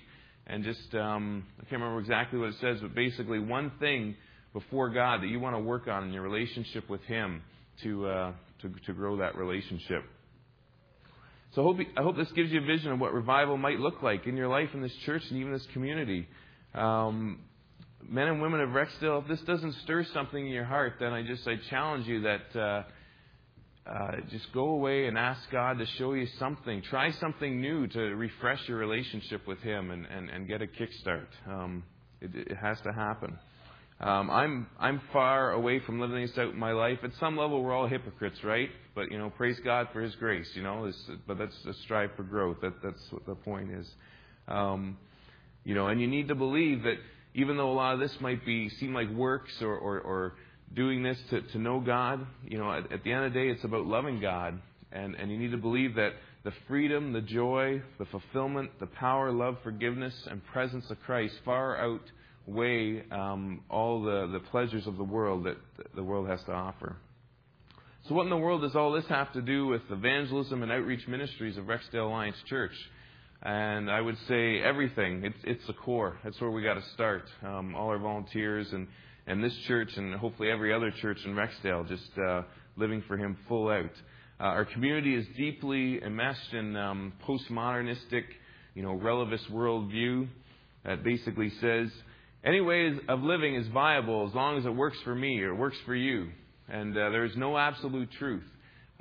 And 0.46 0.64
just, 0.64 0.94
um, 0.96 1.46
I 1.60 1.62
can't 1.62 1.82
remember 1.82 2.00
exactly 2.00 2.38
what 2.38 2.50
it 2.50 2.56
says, 2.60 2.80
but 2.82 2.94
basically 2.94 3.40
one 3.40 3.72
thing 3.80 4.16
before 4.52 4.90
God 4.90 5.22
that 5.22 5.28
you 5.28 5.40
want 5.40 5.56
to 5.56 5.60
work 5.60 5.88
on 5.88 6.04
in 6.04 6.14
your 6.14 6.22
relationship 6.22 6.90
with 6.90 7.02
Him 7.04 7.42
to, 7.82 8.08
uh, 8.08 8.32
to, 8.62 8.70
to 8.86 8.94
grow 8.94 9.18
that 9.18 9.36
relationship. 9.36 10.04
So 11.56 11.62
I 11.62 11.66
hope, 11.66 11.78
I 11.98 12.02
hope 12.02 12.18
this 12.18 12.32
gives 12.32 12.52
you 12.52 12.62
a 12.62 12.66
vision 12.66 12.92
of 12.92 13.00
what 13.00 13.14
revival 13.14 13.58
might 13.58 13.80
look 13.80 14.02
like 14.02 14.28
in 14.28 14.36
your 14.36 14.48
life 14.48 14.70
in 14.74 14.82
this 14.82 14.94
church 15.06 15.24
and 15.30 15.40
even 15.40 15.54
this 15.54 15.68
community. 15.74 16.28
Um, 16.74 17.40
men 18.10 18.28
and 18.28 18.42
women 18.42 18.62
of 18.62 18.70
Rexdale, 18.70 19.22
if 19.22 19.28
this 19.28 19.42
doesn't 19.42 19.74
stir 19.84 20.06
something 20.14 20.46
in 20.46 20.52
your 20.52 20.66
heart, 20.66 20.96
then 21.00 21.14
I 21.14 21.24
just 21.24 21.48
I 21.48 21.56
challenge 21.70 22.08
you 22.08 22.22
that 22.22 22.56
uh, 22.56 22.84
uh, 23.90 24.12
just 24.32 24.52
go 24.54 24.70
away 24.70 25.08
and 25.08 25.18
ask 25.18 25.42
God 25.52 25.78
to 25.80 25.86
show 25.98 26.14
you 26.14 26.28
something. 26.40 26.82
Try 26.84 27.12
something 27.12 27.60
new 27.60 27.88
to 27.88 28.00
refresh 28.00 28.68
your 28.68 28.78
relationship 28.78 29.46
with 29.48 29.60
Him 29.60 29.92
and, 29.92 30.06
and, 30.06 30.30
and 30.30 30.48
get 30.48 30.62
a 30.62 30.68
kickstart. 30.68 31.28
Um, 31.48 31.84
it, 32.22 32.32
it 32.34 32.58
has 32.58 32.80
to 32.82 32.94
happen. 32.94 33.38
Um, 34.00 34.30
I'm 34.30 34.68
I'm 34.80 35.02
far 35.12 35.52
away 35.52 35.80
from 35.80 36.00
living 36.00 36.26
this 36.26 36.38
out 36.38 36.54
in 36.54 36.60
my 36.60 36.72
life. 36.72 37.00
At 37.04 37.12
some 37.20 37.38
level, 37.38 37.64
we're 37.64 37.74
all 37.74 37.88
hypocrites, 37.88 38.44
right? 38.44 38.70
But 38.96 39.12
you 39.12 39.18
know, 39.18 39.30
praise 39.30 39.60
God 39.64 39.88
for 39.94 40.02
His 40.02 40.16
grace. 40.16 40.50
You 40.56 40.64
know, 40.64 40.86
this, 40.86 41.10
but 41.28 41.38
that's 41.38 41.56
a 41.66 41.74
strive 41.84 42.12
for 42.16 42.24
growth. 42.24 42.58
That 42.62 42.82
that's 42.84 43.12
what 43.12 43.26
the 43.26 43.36
point 43.36 43.72
is. 43.72 43.88
Um, 44.48 44.98
you 45.64 45.76
know, 45.76 45.88
and 45.88 46.02
you 46.02 46.08
need 46.08 46.28
to 46.28 46.36
believe 46.36 46.84
that 46.84 46.98
even 47.34 47.58
though 47.58 47.72
a 47.72 47.74
lot 47.74 47.94
of 47.94 48.00
this 48.00 48.16
might 48.20 48.46
be 48.46 48.70
seem 48.70 48.94
like 48.94 49.10
works 49.10 49.62
or, 49.62 49.76
or, 49.76 50.00
or 50.00 50.34
doing 50.74 51.04
this 51.04 51.18
to, 51.30 51.42
to 51.42 51.58
know 51.58 51.80
God, 51.80 52.26
you 52.46 52.58
know, 52.58 52.72
at, 52.72 52.92
at 52.92 53.04
the 53.04 53.12
end 53.12 53.26
of 53.26 53.34
the 53.34 53.40
day, 53.40 53.50
it's 53.50 53.64
about 53.64 53.86
loving 53.86 54.20
God. 54.20 54.60
And, 54.92 55.16
and 55.16 55.32
you 55.32 55.38
need 55.38 55.52
to 55.52 55.58
believe 55.58 55.96
that 55.96 56.14
the 56.44 56.54
freedom, 56.68 57.14
the 57.14 57.22
joy, 57.22 57.82
the 57.98 58.06
fulfillment, 58.06 58.72
the 58.80 58.86
power, 58.86 59.32
love, 59.32 59.58
forgiveness, 59.64 60.14
and 60.30 60.46
presence 60.46 60.90
of 60.90 61.00
Christ 61.02 61.34
far 61.46 61.78
outweigh 61.78 63.04
um, 63.12 63.62
all 63.70 64.04
the, 64.04 64.28
the 64.32 64.40
pleasures 64.52 64.86
of 64.86 64.98
the 64.98 65.04
world 65.04 65.46
that 65.46 65.58
the 65.96 66.04
world 66.04 66.28
has 66.28 66.44
to 66.44 66.52
offer. 66.52 66.98
So, 68.08 68.16
what 68.16 68.24
in 68.24 68.30
the 68.30 68.38
world 68.38 68.62
does 68.62 68.76
all 68.76 68.92
this 68.92 69.06
have 69.08 69.32
to 69.34 69.42
do 69.42 69.66
with 69.68 69.82
evangelism 69.90 70.62
and 70.62 70.72
outreach 70.72 71.08
ministries 71.08 71.58
of 71.58 71.66
Rexdale 71.66 72.08
Alliance 72.08 72.36
Church? 72.48 72.74
And 73.46 73.92
I 73.92 74.00
would 74.00 74.18
say 74.30 74.62
everything. 74.62 75.26
It's, 75.26 75.38
it's 75.44 75.68
the 75.68 75.74
core. 75.74 76.18
That's 76.24 76.40
where 76.40 76.50
we 76.50 76.64
got 76.64 76.76
to 76.76 76.84
start. 76.94 77.24
Um, 77.46 77.76
all 77.76 77.90
our 77.90 78.00
volunteers 78.00 78.68
and, 78.72 78.88
and 79.28 79.44
this 79.44 79.54
church 79.68 79.90
and 79.98 80.16
hopefully 80.16 80.50
every 80.50 80.74
other 80.74 80.92
church 81.02 81.18
in 81.26 81.36
Rexdale 81.36 81.86
just 81.90 82.10
uh, 82.18 82.44
living 82.78 83.04
for 83.06 83.18
Him 83.18 83.38
full 83.50 83.68
out. 83.68 83.92
Uh, 84.40 84.44
our 84.44 84.64
community 84.64 85.14
is 85.16 85.26
deeply 85.36 86.02
enmeshed 86.02 86.54
in 86.54 86.78
um, 86.78 87.12
postmodernistic, 87.28 88.24
you 88.76 88.82
know, 88.82 88.98
relativist 88.98 89.52
worldview 89.52 90.26
that 90.86 91.04
basically 91.04 91.52
says 91.60 91.90
any 92.46 92.62
way 92.62 92.94
of 93.10 93.22
living 93.22 93.56
is 93.56 93.68
viable 93.68 94.26
as 94.28 94.34
long 94.34 94.58
as 94.58 94.66
it 94.66 94.74
works 94.74 94.98
for 95.04 95.16
me 95.16 95.42
or 95.42 95.54
works 95.54 95.78
for 95.86 95.96
you. 95.96 96.30
And 96.70 96.98
uh, 96.98 97.10
there 97.10 97.26
is 97.26 97.36
no 97.36 97.58
absolute 97.58 98.10
truth. 98.18 98.44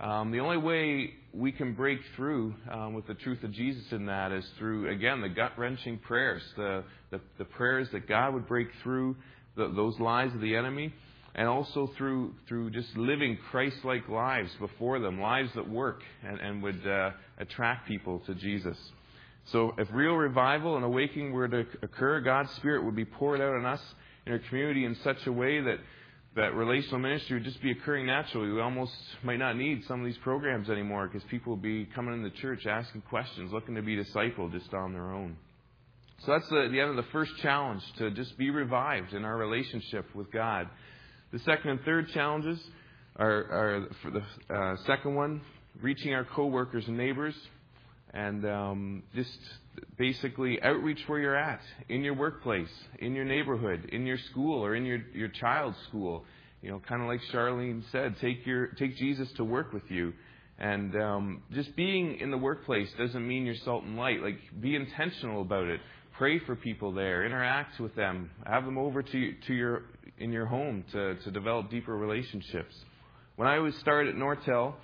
Um, 0.01 0.33
the 0.33 0.41
only 0.41 0.57
way 0.57 1.15
we 1.35 1.51
can 1.51 1.75
break 1.75 1.99
through 2.15 2.55
um, 2.71 2.95
with 2.95 3.07
the 3.07 3.15
truth 3.15 3.43
of 3.43 3.53
Jesus 3.53 3.85
in 3.91 4.07
that 4.07 4.33
is 4.33 4.45
through, 4.59 4.91
again, 4.91 5.21
the 5.21 5.29
gut 5.29 5.53
wrenching 5.57 5.99
prayers, 5.99 6.43
the, 6.57 6.85
the, 7.11 7.21
the, 7.39 7.45
prayers 7.45 7.89
that 7.93 8.07
God 8.07 8.35
would 8.35 8.47
break 8.47 8.69
through 8.83 9.17
the, 9.57 9.73
those 9.75 9.99
lies 9.99 10.33
of 10.35 10.41
the 10.41 10.55
enemy, 10.55 10.93
and 11.35 11.49
also 11.49 11.91
through, 11.97 12.35
through 12.47 12.71
just 12.71 12.95
living 12.97 13.39
Christ 13.51 13.77
like 13.85 14.09
lives 14.09 14.51
before 14.61 14.99
them, 14.99 15.21
lives 15.21 15.51
that 15.55 15.69
work 15.69 16.03
and, 16.23 16.39
and 16.39 16.63
would 16.63 16.87
uh, 16.87 17.11
attract 17.39 17.89
people 17.89 18.21
to 18.27 18.35
Jesus. 18.35 18.77
So, 19.47 19.75
if 19.79 19.89
real 19.93 20.15
revival 20.15 20.77
and 20.77 20.85
awakening 20.85 21.33
were 21.33 21.49
to 21.49 21.65
occur, 21.83 22.21
God's 22.21 22.53
Spirit 22.53 22.85
would 22.85 22.95
be 22.95 23.05
poured 23.05 23.41
out 23.41 23.55
on 23.55 23.67
us 23.67 23.81
in 24.27 24.33
our 24.33 24.39
community 24.39 24.85
in 24.85 24.95
such 25.03 25.27
a 25.27 25.33
way 25.33 25.61
that 25.61 25.79
that 26.35 26.55
relational 26.55 26.99
ministry 26.99 27.37
would 27.37 27.45
just 27.45 27.61
be 27.63 27.73
occurring 27.73 28.07
naturally. 28.07 28.51
We 28.51 28.61
almost 28.61 28.93
might 29.23 29.39
not 29.39 29.57
need 29.57 29.85
some 29.87 30.01
of 30.01 30.07
these 30.07 30.17
programs 30.19 30.71
anymore 30.71 31.07
because 31.07 31.23
people 31.31 31.51
will 31.51 31.63
be 31.63 31.85
coming 31.95 32.15
in 32.15 32.23
the 32.23 32.31
church 32.31 32.67
asking 32.67 33.03
questions, 33.03 33.53
looking 33.53 33.75
to 33.75 33.83
be 33.83 33.97
discipled 33.97 34.53
just 34.53 34.73
on 34.73 34.93
their 34.93 35.11
own. 35.11 35.37
So 36.25 36.33
that's 36.33 36.49
the, 36.49 36.69
the 36.71 36.81
end 36.81 36.91
of 36.91 36.97
the 36.97 37.11
first 37.13 37.33
challenge 37.43 37.83
to 37.99 38.11
just 38.13 38.39
be 38.39 38.51
revived 38.51 39.13
in 39.13 39.25
our 39.25 39.37
relationship 39.37 40.07
with 40.15 40.31
God. 40.33 40.69
The 41.33 41.41
second 41.41 41.71
and 41.71 41.81
third 41.83 42.09
challenges 42.11 42.59
are, 43.17 43.29
are 43.29 43.89
for 44.03 44.11
the 44.11 44.55
uh, 44.55 44.77
second 44.87 45.15
one, 45.15 45.43
reaching 45.83 46.15
our 46.15 46.25
coworkers 46.25 46.87
and 46.87 46.97
neighbors. 46.97 47.35
and 48.15 48.45
um, 48.45 49.03
just 49.15 49.39
basically 49.99 50.61
outreach 50.63 51.01
where 51.07 51.19
you're 51.19 51.37
at, 51.37 51.61
in 51.89 52.03
your 52.03 52.15
workplace, 52.15 52.69
in 52.99 53.15
your 53.15 53.25
neighborhood, 53.25 53.89
in 53.93 54.07
your 54.07 54.19
school, 54.31 54.65
or 54.65 54.75
in 54.75 54.85
your, 54.85 55.01
your 55.15 55.29
child's 55.29 55.77
school. 55.89 56.25
You 56.61 56.71
know, 56.71 56.81
kind 56.89 57.03
of 57.03 57.09
like 57.09 57.21
Charlene 57.33 57.83
said, 57.91 58.17
take 58.21 58.47
your 58.47 58.69
take 58.69 58.97
Jesus 58.97 59.29
to 59.37 59.45
work 59.45 59.73
with 59.73 59.83
you. 59.89 60.13
And 60.59 60.95
um, 60.95 61.43
just 61.53 61.75
being 61.75 62.21
in 62.21 62.31
the 62.31 62.39
workplace 62.39 62.89
doesn't 62.97 63.27
mean 63.27 63.45
you're 63.45 63.57
salt 63.65 63.83
and 63.83 63.97
light. 63.97 64.23
Like, 64.23 64.39
be 64.61 64.77
intentional 64.77 65.43
about 65.43 65.67
it. 65.67 65.81
Pray 66.17 66.39
for 66.39 66.55
people 66.55 66.93
there. 66.93 67.25
Interact 67.25 67.81
with 67.81 67.97
them. 67.97 68.31
Have 68.47 68.65
them 68.65 68.79
over 68.79 69.03
to 69.03 69.33
to 69.47 69.55
your 69.55 69.83
in 70.19 70.31
your 70.31 70.47
home 70.47 70.85
to 70.93 71.17
to 71.17 71.31
develop 71.33 71.71
deeper 71.71 71.97
relationships. 71.97 72.75
When 73.35 73.49
I 73.49 73.59
was 73.59 73.75
started 73.77 74.15
at 74.15 74.21
Nortel, 74.21 74.75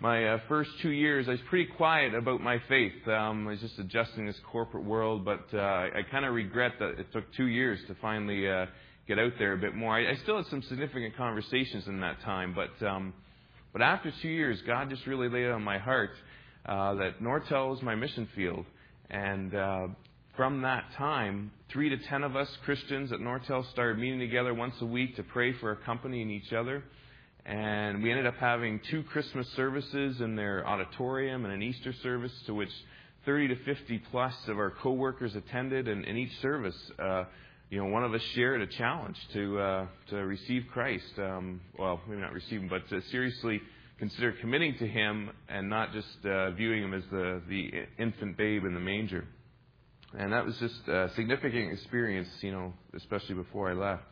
my 0.00 0.26
uh, 0.26 0.38
first 0.48 0.70
two 0.82 0.90
years, 0.90 1.26
I 1.28 1.32
was 1.32 1.40
pretty 1.48 1.70
quiet 1.76 2.14
about 2.14 2.40
my 2.40 2.60
faith. 2.68 2.92
Um, 3.06 3.46
I 3.46 3.52
was 3.52 3.60
just 3.60 3.78
adjusting 3.78 4.26
this 4.26 4.38
corporate 4.50 4.84
world, 4.84 5.24
but 5.24 5.46
uh, 5.54 5.58
I 5.58 6.02
kind 6.10 6.24
of 6.24 6.34
regret 6.34 6.72
that 6.78 6.98
it 6.98 7.12
took 7.12 7.24
two 7.34 7.46
years 7.46 7.78
to 7.88 7.94
finally 8.00 8.48
uh, 8.48 8.66
get 9.08 9.18
out 9.18 9.32
there 9.38 9.52
a 9.54 9.56
bit 9.56 9.74
more. 9.74 9.94
I, 9.96 10.10
I 10.10 10.16
still 10.22 10.36
had 10.36 10.46
some 10.46 10.62
significant 10.62 11.16
conversations 11.16 11.86
in 11.86 12.00
that 12.00 12.20
time, 12.22 12.54
but 12.54 12.86
um, 12.86 13.14
but 13.72 13.82
after 13.82 14.12
two 14.22 14.28
years, 14.28 14.60
God 14.66 14.90
just 14.90 15.06
really 15.06 15.28
laid 15.28 15.44
it 15.44 15.52
on 15.52 15.62
my 15.62 15.78
heart 15.78 16.10
uh, 16.66 16.94
that 16.94 17.20
Nortel 17.20 17.70
was 17.70 17.82
my 17.82 17.94
mission 17.94 18.28
field, 18.34 18.66
and 19.10 19.54
uh, 19.54 19.88
from 20.36 20.62
that 20.62 20.84
time, 20.98 21.52
three 21.72 21.88
to 21.88 21.96
ten 22.08 22.22
of 22.22 22.36
us 22.36 22.48
Christians 22.64 23.12
at 23.12 23.20
Nortel 23.20 23.70
started 23.72 23.98
meeting 23.98 24.20
together 24.20 24.52
once 24.52 24.74
a 24.80 24.86
week 24.86 25.16
to 25.16 25.22
pray 25.22 25.52
for 25.54 25.70
our 25.70 25.76
company 25.76 26.22
and 26.22 26.30
each 26.30 26.52
other. 26.52 26.84
And 27.46 28.02
we 28.02 28.10
ended 28.10 28.26
up 28.26 28.36
having 28.38 28.80
two 28.90 29.04
Christmas 29.04 29.48
services 29.50 30.20
in 30.20 30.34
their 30.34 30.66
auditorium 30.66 31.44
and 31.44 31.54
an 31.54 31.62
Easter 31.62 31.92
service 32.02 32.32
to 32.46 32.54
which 32.54 32.72
30 33.24 33.48
to 33.48 33.56
50 33.64 33.98
plus 34.10 34.34
of 34.48 34.58
our 34.58 34.70
coworkers 34.70 35.36
attended. 35.36 35.86
And 35.86 36.04
in 36.04 36.16
each 36.16 36.36
service, 36.40 36.76
uh, 36.98 37.24
you 37.70 37.78
know, 37.78 37.86
one 37.86 38.02
of 38.02 38.12
us 38.12 38.22
shared 38.34 38.62
a 38.62 38.66
challenge 38.66 39.16
to 39.32 39.60
uh, 39.60 39.86
to 40.10 40.16
receive 40.16 40.64
Christ. 40.72 41.06
Um, 41.18 41.60
well, 41.78 42.00
maybe 42.08 42.20
not 42.20 42.32
receive 42.32 42.62
him, 42.62 42.68
but 42.68 42.88
to 42.88 43.00
seriously 43.10 43.60
consider 44.00 44.32
committing 44.32 44.76
to 44.78 44.86
Him 44.86 45.30
and 45.48 45.70
not 45.70 45.92
just 45.92 46.26
uh, 46.26 46.50
viewing 46.52 46.82
Him 46.82 46.94
as 46.94 47.04
the 47.12 47.42
the 47.48 47.70
infant 47.98 48.36
babe 48.36 48.64
in 48.64 48.74
the 48.74 48.80
manger. 48.80 49.24
And 50.18 50.32
that 50.32 50.44
was 50.44 50.56
just 50.58 50.88
a 50.88 51.10
significant 51.14 51.72
experience, 51.72 52.28
you 52.40 52.50
know, 52.50 52.72
especially 52.94 53.34
before 53.34 53.70
I 53.70 53.74
left. 53.74 54.02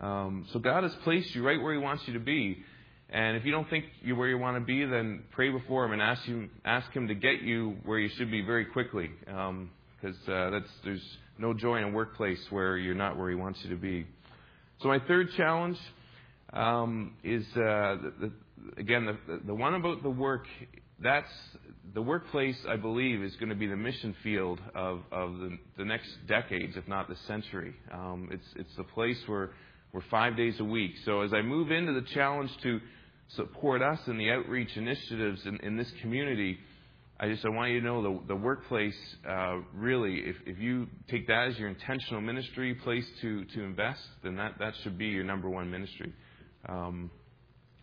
Um, 0.00 0.46
so 0.52 0.58
God 0.58 0.82
has 0.82 0.94
placed 1.04 1.34
you 1.34 1.46
right 1.46 1.60
where 1.60 1.72
He 1.72 1.78
wants 1.78 2.02
you 2.06 2.14
to 2.14 2.20
be. 2.20 2.62
And 3.10 3.36
if 3.36 3.44
you 3.44 3.52
don't 3.52 3.68
think 3.68 3.84
you're 4.02 4.16
where 4.16 4.28
you 4.28 4.38
want 4.38 4.56
to 4.56 4.64
be, 4.64 4.84
then 4.86 5.24
pray 5.32 5.50
before 5.50 5.84
Him 5.84 5.92
and 5.92 6.02
ask 6.02 6.22
Him, 6.22 6.50
ask 6.64 6.90
Him 6.92 7.08
to 7.08 7.14
get 7.14 7.42
you 7.42 7.76
where 7.84 7.98
you 7.98 8.08
should 8.16 8.30
be 8.30 8.40
very 8.42 8.64
quickly. 8.64 9.10
Because 9.26 10.16
um, 10.28 10.54
uh, 10.54 10.60
there's 10.82 11.16
no 11.38 11.52
joy 11.52 11.76
in 11.76 11.84
a 11.84 11.90
workplace 11.90 12.40
where 12.50 12.76
you're 12.78 12.94
not 12.94 13.18
where 13.18 13.28
He 13.28 13.36
wants 13.36 13.60
you 13.62 13.70
to 13.70 13.76
be. 13.76 14.06
So 14.80 14.88
my 14.88 14.98
third 15.00 15.28
challenge 15.36 15.78
um, 16.52 17.14
is 17.22 17.44
uh, 17.54 17.56
the, 17.56 18.12
the, 18.20 18.32
again 18.80 19.06
the, 19.06 19.40
the 19.46 19.54
one 19.54 19.74
about 19.74 20.02
the 20.02 20.10
work. 20.10 20.46
That's 21.00 21.30
the 21.94 22.02
workplace. 22.02 22.56
I 22.68 22.76
believe 22.76 23.22
is 23.22 23.34
going 23.36 23.48
to 23.48 23.54
be 23.54 23.66
the 23.66 23.76
mission 23.76 24.14
field 24.22 24.60
of, 24.74 25.00
of 25.10 25.38
the, 25.38 25.58
the 25.76 25.84
next 25.84 26.08
decades, 26.28 26.76
if 26.76 26.86
not 26.88 27.08
the 27.08 27.16
century. 27.26 27.74
Um, 27.92 28.28
it's 28.32 28.46
it's 28.56 28.74
the 28.76 28.84
place 28.84 29.18
where 29.26 29.50
we're 29.92 30.00
five 30.10 30.36
days 30.38 30.58
a 30.58 30.64
week. 30.64 30.92
So 31.04 31.20
as 31.20 31.34
I 31.34 31.42
move 31.42 31.70
into 31.70 31.92
the 31.92 32.06
challenge 32.14 32.50
to 32.62 32.80
support 33.36 33.82
us 33.82 33.98
in 34.06 34.16
the 34.16 34.30
outreach 34.30 34.74
initiatives 34.74 35.42
in, 35.44 35.58
in 35.58 35.76
this 35.76 35.90
community, 36.00 36.58
I 37.20 37.28
just 37.28 37.44
I 37.44 37.50
want 37.50 37.72
you 37.72 37.80
to 37.80 37.86
know 37.86 38.02
the, 38.02 38.28
the 38.28 38.36
workplace 38.36 38.96
uh, 39.28 39.58
really, 39.74 40.20
if, 40.20 40.36
if 40.46 40.58
you 40.58 40.88
take 41.10 41.26
that 41.26 41.48
as 41.48 41.58
your 41.58 41.68
intentional 41.68 42.22
ministry 42.22 42.74
place 42.74 43.06
to, 43.20 43.44
to 43.44 43.62
invest, 43.62 44.00
then 44.24 44.36
that, 44.36 44.54
that 44.60 44.72
should 44.82 44.96
be 44.96 45.08
your 45.08 45.24
number 45.24 45.50
one 45.50 45.70
ministry. 45.70 46.12
Um, 46.66 47.10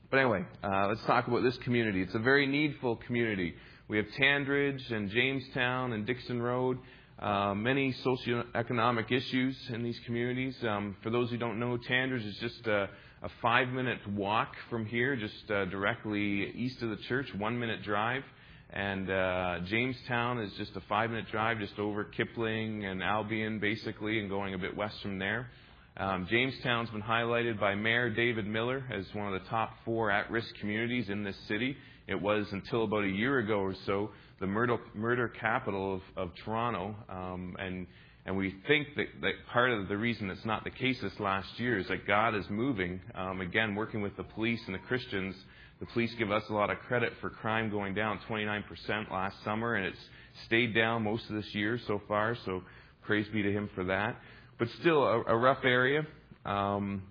but 0.10 0.18
anyway, 0.18 0.46
uh, 0.64 0.88
let's 0.88 1.06
talk 1.06 1.28
about 1.28 1.44
this 1.44 1.58
community. 1.64 2.02
It's 2.02 2.16
a 2.16 2.20
very 2.20 2.48
needful 2.48 2.96
community. 3.06 3.54
We 3.88 3.98
have 3.98 4.08
Tandridge 4.20 4.92
and 4.92 5.12
Jamestown 5.12 5.94
and 5.94 6.08
Dixon 6.08 6.42
Road. 6.42 6.80
Uh, 7.22 7.54
many 7.54 7.94
socioeconomic 8.06 9.12
issues 9.12 9.58
in 9.74 9.84
these 9.84 10.00
communities. 10.06 10.56
Um, 10.64 10.96
for 11.04 11.10
those 11.10 11.30
who 11.30 11.36
don't 11.36 11.60
know, 11.60 11.78
Tandridge 11.78 12.26
is 12.26 12.38
just 12.38 12.66
a, 12.66 12.90
a 13.22 13.30
five 13.42 13.68
minute 13.68 14.00
walk 14.12 14.54
from 14.70 14.86
here, 14.86 15.18
just 15.18 15.52
uh, 15.52 15.66
directly 15.66 16.50
east 16.56 16.82
of 16.82 16.92
the 16.92 16.98
church, 17.10 17.28
one 17.38 17.60
minute 17.60 17.84
drive. 17.84 18.24
And 18.70 19.12
uh, 19.12 19.60
Jamestown 19.66 20.40
is 20.40 20.54
just 20.54 20.74
a 20.78 20.82
five 20.88 21.10
minute 21.10 21.26
drive 21.30 21.60
just 21.60 21.78
over 21.78 22.06
Kipling 22.06 22.86
and 22.86 23.04
Albion, 23.04 23.60
basically, 23.60 24.20
and 24.20 24.30
going 24.30 24.54
a 24.54 24.58
bit 24.58 24.78
west 24.78 25.02
from 25.02 25.20
there. 25.20 25.50
Um, 25.98 26.26
Jamestown's 26.30 26.90
been 26.92 27.02
highlighted 27.02 27.60
by 27.60 27.76
Mayor 27.76 28.10
David 28.10 28.48
Miller 28.48 28.86
as 28.94 29.06
one 29.14 29.34
of 29.34 29.34
the 29.34 29.50
top 29.50 29.72
four 29.84 30.10
at 30.10 30.32
risk 30.32 30.48
communities 30.62 31.10
in 31.10 31.26
this 31.26 31.36
city. 31.50 31.76
It 32.10 32.20
was 32.20 32.48
until 32.52 32.86
about 32.86 33.04
a 33.04 33.10
year 33.10 33.38
ago 33.38 33.60
or 33.60 33.76
so 33.86 34.10
the 34.40 34.48
murder, 34.48 34.78
murder 34.96 35.28
capital 35.28 35.96
of, 35.96 36.02
of 36.18 36.32
Toronto. 36.44 36.96
Um, 37.08 37.56
and, 37.60 37.86
and 38.26 38.36
we 38.36 38.56
think 38.68 38.88
that, 38.96 39.06
that 39.22 39.34
part 39.52 39.72
of 39.72 39.88
the 39.88 39.96
reason 39.96 40.30
it's 40.32 40.44
not 40.44 40.64
the 40.64 40.72
case 40.72 41.00
this 41.02 41.20
last 41.20 41.48
year 41.60 41.78
is 41.78 41.88
that 41.90 42.08
God 42.08 42.34
is 42.34 42.46
moving. 42.50 43.00
Um, 43.14 43.42
again, 43.42 43.76
working 43.76 44.02
with 44.02 44.18
the 44.18 44.24
police 44.24 44.60
and 44.66 44.74
the 44.74 44.80
Christians. 44.80 45.36
The 45.80 45.86
police 45.88 46.12
give 46.18 46.32
us 46.32 46.44
a 46.50 46.54
lot 46.54 46.72
of 46.72 46.80
credit 46.80 47.14
for 47.22 47.30
crime 47.30 47.70
going 47.70 47.94
down 47.94 48.20
29% 48.28 49.12
last 49.12 49.36
summer, 49.44 49.76
and 49.76 49.86
it's 49.86 50.00
stayed 50.46 50.74
down 50.74 51.04
most 51.04 51.30
of 51.30 51.36
this 51.36 51.54
year 51.54 51.80
so 51.86 52.02
far. 52.08 52.36
So 52.44 52.64
praise 53.04 53.28
be 53.32 53.44
to 53.44 53.52
Him 53.52 53.70
for 53.76 53.84
that. 53.86 54.18
But 54.58 54.68
still, 54.80 55.04
a, 55.04 55.22
a 55.28 55.38
rough 55.38 55.64
area. 55.64 56.08
Um, 56.44 57.04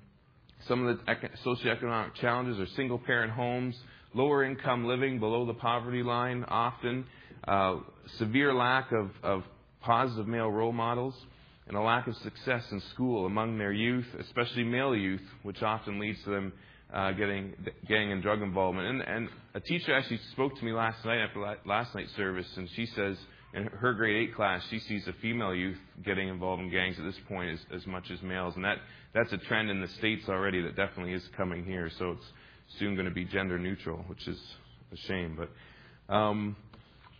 some 0.67 0.87
of 0.87 0.99
the 0.99 1.15
socioeconomic 1.47 2.15
challenges 2.15 2.59
are 2.59 2.67
single 2.75 2.99
parent 2.99 3.33
homes, 3.33 3.77
lower 4.19 4.43
income 4.45 4.85
living 4.85 5.21
below 5.21 5.47
the 5.47 5.55
poverty 5.55 6.03
line 6.03 6.45
often, 6.49 7.07
uh, 7.47 7.77
severe 8.17 8.53
lack 8.53 8.91
of, 8.91 9.11
of 9.23 9.45
positive 9.81 10.27
male 10.27 10.51
role 10.51 10.73
models, 10.73 11.15
and 11.69 11.77
a 11.77 11.81
lack 11.81 12.09
of 12.09 12.17
success 12.17 12.65
in 12.73 12.81
school 12.93 13.27
among 13.27 13.59
their 13.59 13.73
youth, 13.73 14.07
especially 14.19 14.65
male 14.65 14.97
youth, 14.97 15.23
which 15.45 15.63
often 15.63 16.01
leads 16.01 16.19
to 16.25 16.31
them 16.31 16.53
uh, 16.93 17.13
getting 17.13 17.55
gang 17.87 18.11
and 18.11 18.21
drug 18.21 18.43
involvement. 18.43 18.89
And, 18.89 19.03
and 19.03 19.29
a 19.55 19.61
teacher 19.61 19.95
actually 19.95 20.21
spoke 20.33 20.59
to 20.59 20.65
me 20.65 20.73
last 20.73 21.05
night 21.05 21.21
after 21.21 21.57
last 21.65 21.95
night's 21.95 22.15
service, 22.17 22.49
and 22.57 22.69
she 22.75 22.87
says 22.87 23.17
in 23.55 23.65
her 23.67 23.95
grade 23.95 24.29
eight 24.29 24.35
class, 24.35 24.63
she 24.69 24.81
sees 24.81 25.07
a 25.07 25.13
female 25.23 25.55
youth 25.55 25.79
getting 26.05 26.29
involved 26.29 26.61
in 26.61 26.71
gangs 26.71 26.97
at 26.99 27.05
this 27.05 27.21
point 27.29 27.51
as, 27.51 27.81
as 27.81 27.87
much 27.87 28.11
as 28.11 28.21
males, 28.23 28.55
and 28.57 28.65
that 28.65 28.79
that's 29.15 29.33
a 29.33 29.39
trend 29.39 29.71
in 29.71 29.81
the 29.81 29.89
states 29.99 30.25
already 30.29 30.61
that 30.63 30.75
definitely 30.75 31.13
is 31.13 31.23
coming 31.37 31.65
here. 31.65 31.89
So 31.99 32.13
it's 32.13 32.27
soon 32.79 32.95
going 32.95 33.09
to 33.09 33.15
be 33.15 33.25
gender 33.25 33.59
neutral, 33.59 34.05
which 34.07 34.27
is 34.27 34.39
a 34.93 34.97
shame. 35.09 35.39
But 35.39 36.15
um, 36.15 36.57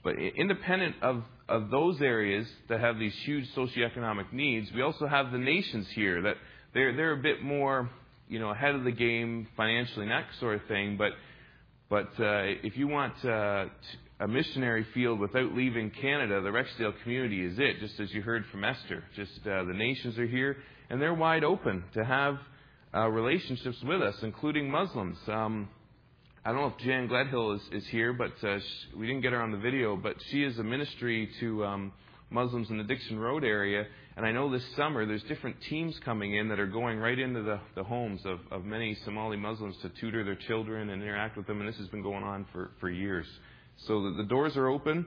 but 0.05 0.15
independent 0.19 0.97
of, 1.03 1.23
of 1.49 1.71
those 1.71 2.01
areas 2.01 2.47
that 2.69 2.81
have 2.81 2.99
these 2.99 3.15
huge 3.25 3.47
socioeconomic 3.55 4.33
needs, 4.33 4.71
we 4.73 4.83
also 4.83 5.07
have 5.07 5.33
the 5.33 5.39
nations 5.39 5.87
here 5.95 6.23
that 6.23 6.37
they're 6.73 6.95
they're 6.97 7.13
a 7.13 7.23
bit 7.23 7.43
more 7.43 7.91
you 8.29 8.39
know 8.39 8.51
ahead 8.51 8.75
of 8.75 8.85
the 8.85 8.93
game 8.93 9.49
financially 9.57 10.03
and 10.03 10.13
that 10.13 10.27
sort 10.41 10.57
of 10.57 10.67
thing. 10.69 10.97
But 10.97 11.13
but 11.91 12.09
uh, 12.23 12.43
if 12.63 12.77
you 12.77 12.89
want 12.89 13.15
uh, 13.25 13.67
a 14.21 14.29
missionary 14.29 14.87
field 14.95 15.21
without 15.21 15.55
leaving 15.55 15.91
Canada, 15.91 16.41
the 16.41 16.51
Rexdale 16.51 16.95
community 17.03 17.45
is 17.45 17.59
it. 17.59 17.81
Just 17.81 17.99
as 18.01 18.13
you 18.13 18.23
heard 18.23 18.45
from 18.51 18.65
Esther, 18.65 19.05
just 19.17 19.41
uh, 19.47 19.65
the 19.65 19.75
nations 19.75 20.19
are 20.19 20.27
here 20.27 20.59
and 20.91 21.01
they're 21.01 21.15
wide 21.15 21.45
open 21.45 21.85
to 21.95 22.05
have 22.05 22.39
uh, 22.95 23.09
relationships 23.09 23.83
with 23.83 24.03
us, 24.03 24.17
including 24.23 24.71
Muslims. 24.71 25.19
Um, 25.29 25.69
I 26.45 26.53
don't 26.53 26.63
know 26.63 26.69
if 26.69 26.79
Jan 26.79 27.09
Gledhill 27.09 27.57
is, 27.57 27.83
is 27.83 27.89
here, 27.89 28.13
but 28.13 28.33
uh, 28.43 28.59
she, 28.59 28.97
we 28.97 29.07
didn't 29.07 29.23
get 29.23 29.33
her 29.33 29.43
on 29.43 29.51
the 29.51 29.59
video. 29.59 29.97
But 29.97 30.17
she 30.31 30.43
is 30.43 30.59
a 30.59 30.63
ministry 30.63 31.29
to 31.41 31.65
um, 31.65 31.93
Muslims 32.31 32.71
in 32.71 32.79
the 32.79 32.85
Dixon 32.85 33.19
Road 33.19 33.45
area, 33.45 33.87
and 34.17 34.25
I 34.25 34.33
know 34.33 34.51
this 34.51 34.65
summer 34.75 35.05
there's 35.05 35.23
different 35.25 35.57
teams 35.69 35.99
coming 36.05 36.35
in 36.35 36.49
that 36.49 36.59
are 36.59 36.67
going 36.67 36.99
right 36.99 37.19
into 37.19 37.43
the, 37.43 37.61
the 37.75 37.85
homes 37.85 38.21
of, 38.25 38.41
of 38.51 38.65
many 38.65 38.97
Somali 39.05 39.37
Muslims 39.37 39.77
to 39.83 39.91
tutor 39.91 40.25
their 40.25 40.37
children 40.37 40.91
and 40.91 41.03
interact 41.03 41.37
with 41.37 41.47
them, 41.47 41.61
and 41.61 41.69
this 41.69 41.77
has 41.77 41.89
been 41.89 42.03
going 42.03 42.25
on 42.25 42.47
for, 42.53 42.71
for 42.81 42.89
years. 42.89 43.27
So 43.87 44.05
the, 44.05 44.17
the 44.19 44.25
doors 44.25 44.57
are 44.57 44.69
open. 44.69 45.07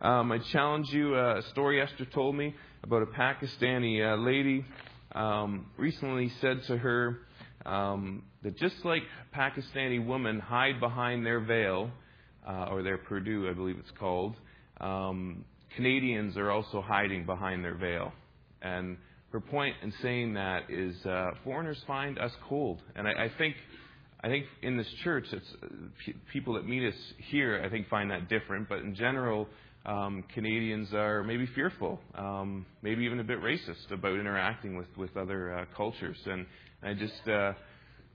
Um, 0.00 0.32
I 0.32 0.38
challenge 0.38 0.92
you. 0.92 1.14
Uh, 1.14 1.38
a 1.38 1.42
story 1.50 1.80
Esther 1.80 2.04
told 2.06 2.34
me 2.34 2.54
about 2.82 3.02
a 3.02 3.06
Pakistani 3.06 4.02
uh, 4.02 4.16
lady 4.16 4.64
um, 5.14 5.66
recently 5.76 6.30
said 6.40 6.62
to 6.66 6.76
her 6.76 7.18
um, 7.66 8.22
that 8.42 8.56
just 8.56 8.76
like 8.84 9.02
Pakistani 9.34 10.04
women 10.04 10.40
hide 10.40 10.80
behind 10.80 11.24
their 11.24 11.40
veil, 11.40 11.90
uh, 12.46 12.66
or 12.70 12.82
their 12.82 12.98
purdah, 12.98 13.50
I 13.50 13.54
believe 13.54 13.76
it's 13.78 13.92
called, 13.98 14.34
um, 14.80 15.44
Canadians 15.76 16.36
are 16.36 16.50
also 16.50 16.82
hiding 16.82 17.24
behind 17.24 17.64
their 17.64 17.76
veil. 17.76 18.12
And 18.60 18.96
her 19.32 19.40
point 19.40 19.76
in 19.82 19.92
saying 20.02 20.34
that 20.34 20.70
is 20.70 20.94
uh, 21.06 21.30
foreigners 21.44 21.82
find 21.86 22.18
us 22.18 22.32
cold. 22.48 22.80
And 22.94 23.06
I, 23.08 23.24
I 23.24 23.30
think. 23.38 23.56
I 24.24 24.28
think 24.28 24.46
in 24.62 24.76
this 24.76 24.86
church, 25.02 25.24
it's 25.32 25.48
uh, 25.64 26.12
people 26.32 26.54
that 26.54 26.64
meet 26.64 26.86
us 26.86 26.94
here. 27.28 27.60
I 27.60 27.68
think 27.68 27.88
find 27.88 28.08
that 28.12 28.28
different, 28.28 28.68
but 28.68 28.78
in 28.78 28.94
general, 28.94 29.48
um, 29.84 30.24
Canadians 30.34 30.92
are 30.94 31.24
maybe 31.24 31.46
fearful, 31.46 32.00
um, 32.14 32.64
maybe 32.82 33.04
even 33.04 33.18
a 33.20 33.24
bit 33.24 33.40
racist 33.40 33.90
about 33.90 34.18
interacting 34.18 34.76
with, 34.76 34.86
with 34.96 35.16
other 35.16 35.52
uh, 35.52 35.64
cultures. 35.76 36.18
And 36.26 36.46
I 36.82 36.94
just 36.94 37.28
uh, 37.28 37.52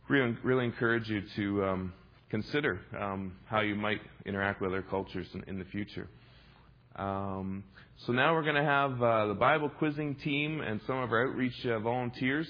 really, 0.08 0.38
really 0.44 0.66
encourage 0.66 1.10
you 1.10 1.24
to 1.36 1.66
um, 1.66 1.94
consider 2.30 2.80
um, 2.98 3.34
how 3.46 3.62
you 3.62 3.76
might 3.76 4.00
interact 4.26 4.62
with 4.62 4.72
other 4.72 4.82
cultures 4.82 5.28
in, 5.34 5.44
in 5.48 5.60
the 5.60 5.66
future. 5.66 6.08
Um, 6.96 7.64
so 8.06 8.14
now 8.14 8.34
we're 8.34 8.44
going 8.44 8.56
to 8.56 8.64
have 8.64 9.02
uh, 9.02 9.28
the 9.28 9.34
Bible 9.34 9.70
quizzing 9.70 10.16
team 10.16 10.62
and 10.62 10.80
some 10.88 10.98
of 10.98 11.12
our 11.12 11.28
outreach 11.28 11.66
uh, 11.66 11.80
volunteers 11.80 12.48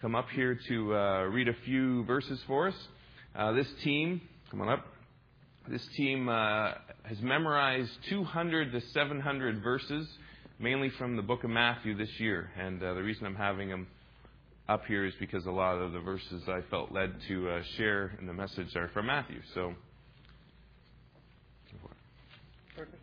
come 0.00 0.14
up 0.14 0.28
here 0.34 0.58
to 0.68 0.94
uh, 0.94 1.22
read 1.24 1.48
a 1.48 1.56
few 1.64 2.04
verses 2.04 2.40
for 2.46 2.68
us. 2.68 2.74
Uh, 3.34 3.52
this 3.52 3.68
team, 3.82 4.20
come 4.50 4.60
on 4.60 4.68
up. 4.68 4.86
This 5.68 5.86
team 5.96 6.28
uh, 6.28 6.72
has 7.04 7.20
memorized 7.20 7.90
200 8.08 8.72
to 8.72 8.80
700 8.92 9.62
verses, 9.62 10.08
mainly 10.58 10.90
from 10.90 11.16
the 11.16 11.22
book 11.22 11.44
of 11.44 11.50
Matthew 11.50 11.96
this 11.96 12.08
year. 12.18 12.50
And 12.58 12.82
uh, 12.82 12.94
the 12.94 13.02
reason 13.02 13.26
I'm 13.26 13.36
having 13.36 13.68
them 13.68 13.86
up 14.68 14.86
here 14.86 15.04
is 15.04 15.14
because 15.20 15.46
a 15.46 15.50
lot 15.50 15.76
of 15.76 15.92
the 15.92 16.00
verses 16.00 16.42
I 16.48 16.62
felt 16.70 16.92
led 16.92 17.12
to 17.28 17.50
uh, 17.50 17.62
share 17.76 18.12
in 18.20 18.26
the 18.26 18.32
message 18.32 18.74
are 18.74 18.88
from 18.88 19.06
Matthew. 19.06 19.40
So. 19.54 19.74
Perfect. 22.76 23.02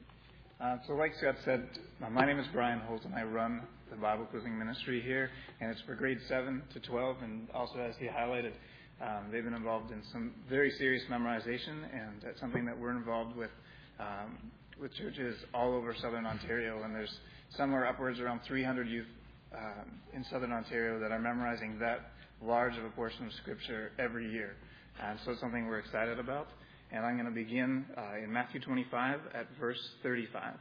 Uh, 0.60 0.78
so, 0.88 0.94
like 0.94 1.14
Scott 1.20 1.36
said, 1.46 1.68
uh, 2.04 2.10
my 2.10 2.26
name 2.26 2.40
is 2.40 2.48
Brian 2.52 2.80
Holt, 2.80 3.06
and 3.06 3.14
I 3.14 3.24
run 3.24 3.62
the 3.92 3.98
Bible 3.98 4.26
quizzing 4.26 4.58
ministry 4.58 5.02
here, 5.02 5.30
and 5.62 5.70
it's 5.70 5.82
for 5.82 5.94
grade 5.94 6.20
7 6.28 6.64
to 6.74 6.80
12. 6.80 7.18
And 7.22 7.48
also, 7.54 7.80
as 7.80 7.96
he 8.00 8.08
highlighted, 8.08 8.54
um, 9.02 9.30
they've 9.32 9.44
been 9.44 9.54
involved 9.54 9.92
in 9.92 10.02
some 10.12 10.34
very 10.50 10.72
serious 10.72 11.04
memorization, 11.10 11.84
and 11.94 12.22
that's 12.24 12.40
something 12.40 12.66
that 12.66 12.78
we're 12.78 12.92
involved 12.92 13.36
with 13.36 13.52
um, 14.00 14.38
with 14.80 14.94
churches 14.96 15.36
all 15.54 15.74
over 15.74 15.96
southern 16.02 16.26
Ontario. 16.26 16.84
And 16.84 16.94
there's 16.94 17.16
somewhere 17.56 17.88
upwards 17.88 18.20
around 18.20 18.42
300 18.48 18.88
youth 18.88 19.08
um, 19.56 19.92
in 20.14 20.24
southern 20.26 20.52
Ontario 20.52 21.00
that 21.00 21.12
are 21.12 21.20
memorizing 21.20 21.80
that 21.80 22.12
large 22.42 22.78
of 22.78 22.86
a 22.86 22.90
portion 22.90 23.26
of 23.26 23.34
Scripture 23.34 23.92
every 23.98 24.32
year. 24.32 24.56
And 25.04 25.20
so 25.26 25.32
it's 25.32 25.42
something 25.42 25.68
we're 25.68 25.80
excited 25.80 26.20
about. 26.20 26.48
And 26.92 27.06
I'm 27.06 27.16
going 27.16 27.26
to 27.26 27.32
begin 27.32 27.86
uh, 27.98 28.24
in 28.24 28.32
Matthew 28.32 28.62
25 28.62 29.20
at 29.34 29.48
verse 29.60 29.80
35. 30.04 30.54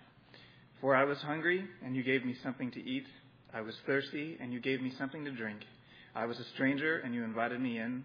For 0.80 0.94
I 0.94 1.04
was 1.04 1.18
hungry, 1.18 1.64
and 1.84 1.96
you 1.96 2.02
gave 2.02 2.24
me 2.24 2.34
something 2.42 2.70
to 2.72 2.82
eat. 2.82 3.06
I 3.54 3.60
was 3.60 3.74
thirsty, 3.86 4.36
and 4.40 4.52
you 4.52 4.60
gave 4.60 4.82
me 4.82 4.92
something 4.98 5.24
to 5.24 5.30
drink. 5.30 5.60
I 6.14 6.26
was 6.26 6.38
a 6.38 6.44
stranger, 6.54 6.98
and 6.98 7.14
you 7.14 7.24
invited 7.24 7.60
me 7.60 7.78
in. 7.78 8.04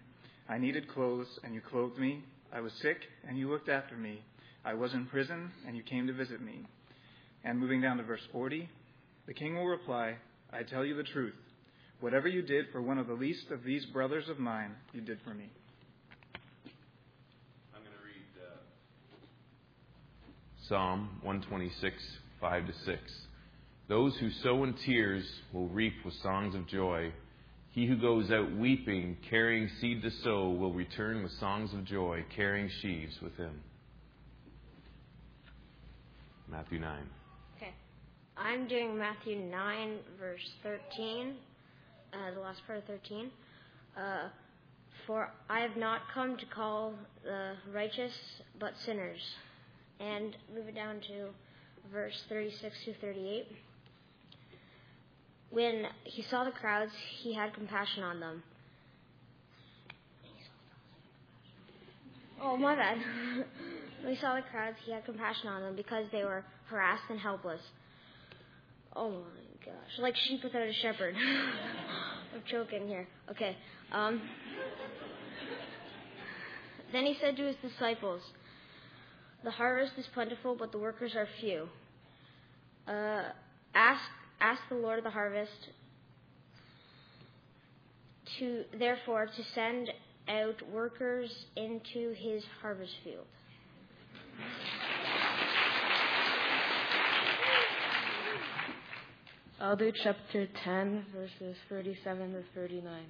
I 0.52 0.58
needed 0.58 0.86
clothes, 0.86 1.28
and 1.44 1.54
you 1.54 1.62
clothed 1.62 1.98
me. 1.98 2.22
I 2.52 2.60
was 2.60 2.74
sick, 2.82 2.98
and 3.26 3.38
you 3.38 3.50
looked 3.50 3.70
after 3.70 3.96
me. 3.96 4.20
I 4.66 4.74
was 4.74 4.92
in 4.92 5.06
prison, 5.06 5.50
and 5.66 5.74
you 5.74 5.82
came 5.82 6.06
to 6.08 6.12
visit 6.12 6.42
me. 6.42 6.66
And 7.42 7.58
moving 7.58 7.80
down 7.80 7.96
to 7.96 8.02
verse 8.02 8.20
40, 8.32 8.68
the 9.26 9.32
king 9.32 9.56
will 9.56 9.64
reply, 9.64 10.16
I 10.52 10.62
tell 10.62 10.84
you 10.84 10.94
the 10.94 11.04
truth. 11.04 11.32
Whatever 12.00 12.28
you 12.28 12.42
did 12.42 12.66
for 12.70 12.82
one 12.82 12.98
of 12.98 13.06
the 13.06 13.14
least 13.14 13.50
of 13.50 13.64
these 13.64 13.86
brothers 13.86 14.28
of 14.28 14.38
mine, 14.38 14.72
you 14.92 15.00
did 15.00 15.20
for 15.24 15.32
me. 15.32 15.48
I'm 17.74 17.80
going 17.80 17.96
to 17.96 18.04
read 18.04 18.44
uh, 18.46 18.58
Psalm 20.68 21.08
126, 21.22 21.94
5 22.42 22.66
to 22.66 22.72
6. 22.84 23.00
Those 23.88 24.14
who 24.18 24.28
sow 24.42 24.64
in 24.64 24.74
tears 24.84 25.24
will 25.54 25.68
reap 25.68 25.94
with 26.04 26.12
songs 26.22 26.54
of 26.54 26.68
joy. 26.68 27.10
He 27.72 27.86
who 27.86 27.96
goes 27.96 28.30
out 28.30 28.54
weeping, 28.54 29.16
carrying 29.30 29.68
seed 29.80 30.02
to 30.02 30.10
sow, 30.22 30.50
will 30.50 30.74
return 30.74 31.22
with 31.22 31.32
songs 31.32 31.72
of 31.72 31.84
joy, 31.86 32.22
carrying 32.36 32.70
sheaves 32.82 33.14
with 33.22 33.34
him. 33.36 33.62
Matthew 36.50 36.80
9. 36.80 36.98
Okay. 37.56 37.72
I'm 38.36 38.68
doing 38.68 38.98
Matthew 38.98 39.36
9, 39.36 39.98
verse 40.20 40.46
13, 40.62 41.34
uh, 42.12 42.34
the 42.34 42.40
last 42.40 42.60
part 42.66 42.80
of 42.80 42.84
13. 42.84 43.30
Uh, 43.96 44.28
For 45.06 45.32
I 45.48 45.60
have 45.60 45.78
not 45.78 46.02
come 46.12 46.36
to 46.36 46.46
call 46.46 46.92
the 47.24 47.54
righteous, 47.72 48.12
but 48.60 48.74
sinners. 48.84 49.20
And 49.98 50.36
move 50.54 50.68
it 50.68 50.74
down 50.74 51.00
to 51.08 51.28
verse 51.90 52.22
36 52.28 52.76
to 52.84 52.94
38. 53.00 53.46
When 55.52 55.86
he 56.04 56.22
saw 56.22 56.44
the 56.44 56.50
crowds, 56.50 56.92
he 57.20 57.34
had 57.34 57.52
compassion 57.52 58.02
on 58.02 58.20
them. 58.20 58.42
Oh, 62.40 62.56
my 62.56 62.74
bad. 62.74 62.96
when 64.02 64.14
he 64.14 64.20
saw 64.20 64.34
the 64.34 64.42
crowds, 64.42 64.76
he 64.84 64.92
had 64.92 65.04
compassion 65.04 65.48
on 65.48 65.62
them 65.62 65.76
because 65.76 66.06
they 66.10 66.24
were 66.24 66.42
harassed 66.68 67.04
and 67.10 67.20
helpless. 67.20 67.60
Oh 68.96 69.10
my 69.10 69.64
gosh, 69.64 69.98
like 69.98 70.16
sheep 70.16 70.42
without 70.42 70.66
a 70.66 70.72
shepherd. 70.72 71.14
I'm 72.34 72.42
choking 72.50 72.88
here. 72.88 73.06
Okay. 73.30 73.56
Um, 73.92 74.22
then 76.92 77.04
he 77.04 77.16
said 77.20 77.36
to 77.36 77.46
his 77.46 77.56
disciples, 77.62 78.22
The 79.44 79.50
harvest 79.50 79.92
is 79.98 80.06
plentiful, 80.14 80.56
but 80.58 80.72
the 80.72 80.78
workers 80.78 81.14
are 81.14 81.28
few. 81.40 81.68
Uh, 82.86 83.24
ask, 83.74 84.02
ask 84.42 84.60
the 84.68 84.74
Lord 84.74 84.98
of 84.98 85.04
the 85.04 85.10
harvest 85.10 85.50
to, 88.38 88.64
therefore, 88.78 89.26
to 89.26 89.42
send 89.54 89.88
out 90.28 90.56
workers 90.70 91.30
into 91.56 92.12
his 92.16 92.42
harvest 92.60 92.92
field. 93.04 93.26
I'll 99.60 99.76
do 99.76 99.92
chapter 100.02 100.48
10, 100.64 101.06
verses 101.14 101.56
37 101.68 102.32
to 102.32 102.42
39. 102.52 103.04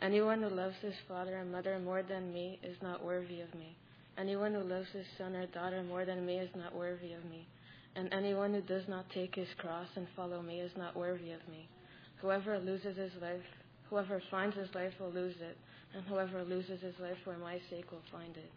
Anyone 0.00 0.40
who 0.42 0.48
loves 0.48 0.76
his 0.80 0.94
father 1.06 1.36
and 1.36 1.52
mother 1.52 1.78
more 1.78 2.02
than 2.02 2.32
me 2.32 2.58
is 2.62 2.76
not 2.82 3.04
worthy 3.04 3.42
of 3.42 3.54
me. 3.54 3.76
Anyone 4.16 4.54
who 4.54 4.60
loves 4.60 4.88
his 4.94 5.04
son 5.18 5.36
or 5.36 5.46
daughter 5.46 5.82
more 5.82 6.06
than 6.06 6.24
me 6.24 6.38
is 6.38 6.48
not 6.56 6.74
worthy 6.74 7.12
of 7.12 7.24
me. 7.26 7.46
And 7.96 8.12
anyone 8.12 8.54
who 8.54 8.60
does 8.60 8.88
not 8.88 9.08
take 9.10 9.34
his 9.34 9.48
cross 9.58 9.86
and 9.96 10.06
follow 10.16 10.42
me 10.42 10.60
is 10.60 10.72
not 10.76 10.96
worthy 10.96 11.30
of 11.30 11.40
me. 11.48 11.68
Whoever 12.20 12.58
loses 12.58 12.96
his 12.96 13.12
life, 13.20 13.42
whoever 13.88 14.20
finds 14.30 14.56
his 14.56 14.74
life 14.74 14.92
will 14.98 15.12
lose 15.12 15.36
it, 15.40 15.56
and 15.94 16.04
whoever 16.06 16.42
loses 16.42 16.80
his 16.80 16.94
life 17.00 17.16
for 17.22 17.36
my 17.38 17.60
sake 17.70 17.90
will 17.92 18.02
find 18.10 18.36
it. 18.36 18.50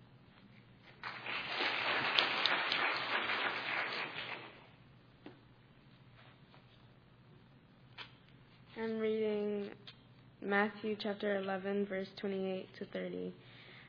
I'm 8.79 8.99
reading 8.99 9.69
Matthew 10.41 10.95
chapter 10.99 11.37
11, 11.37 11.87
verse 11.87 12.07
28 12.17 12.67
to 12.77 12.85
30. 12.85 13.33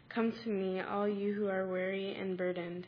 Come 0.09 0.33
to 0.45 0.49
me, 0.49 0.81
all 0.81 1.07
you 1.07 1.35
who 1.35 1.47
are 1.49 1.67
weary 1.67 2.15
and 2.15 2.39
burdened, 2.39 2.87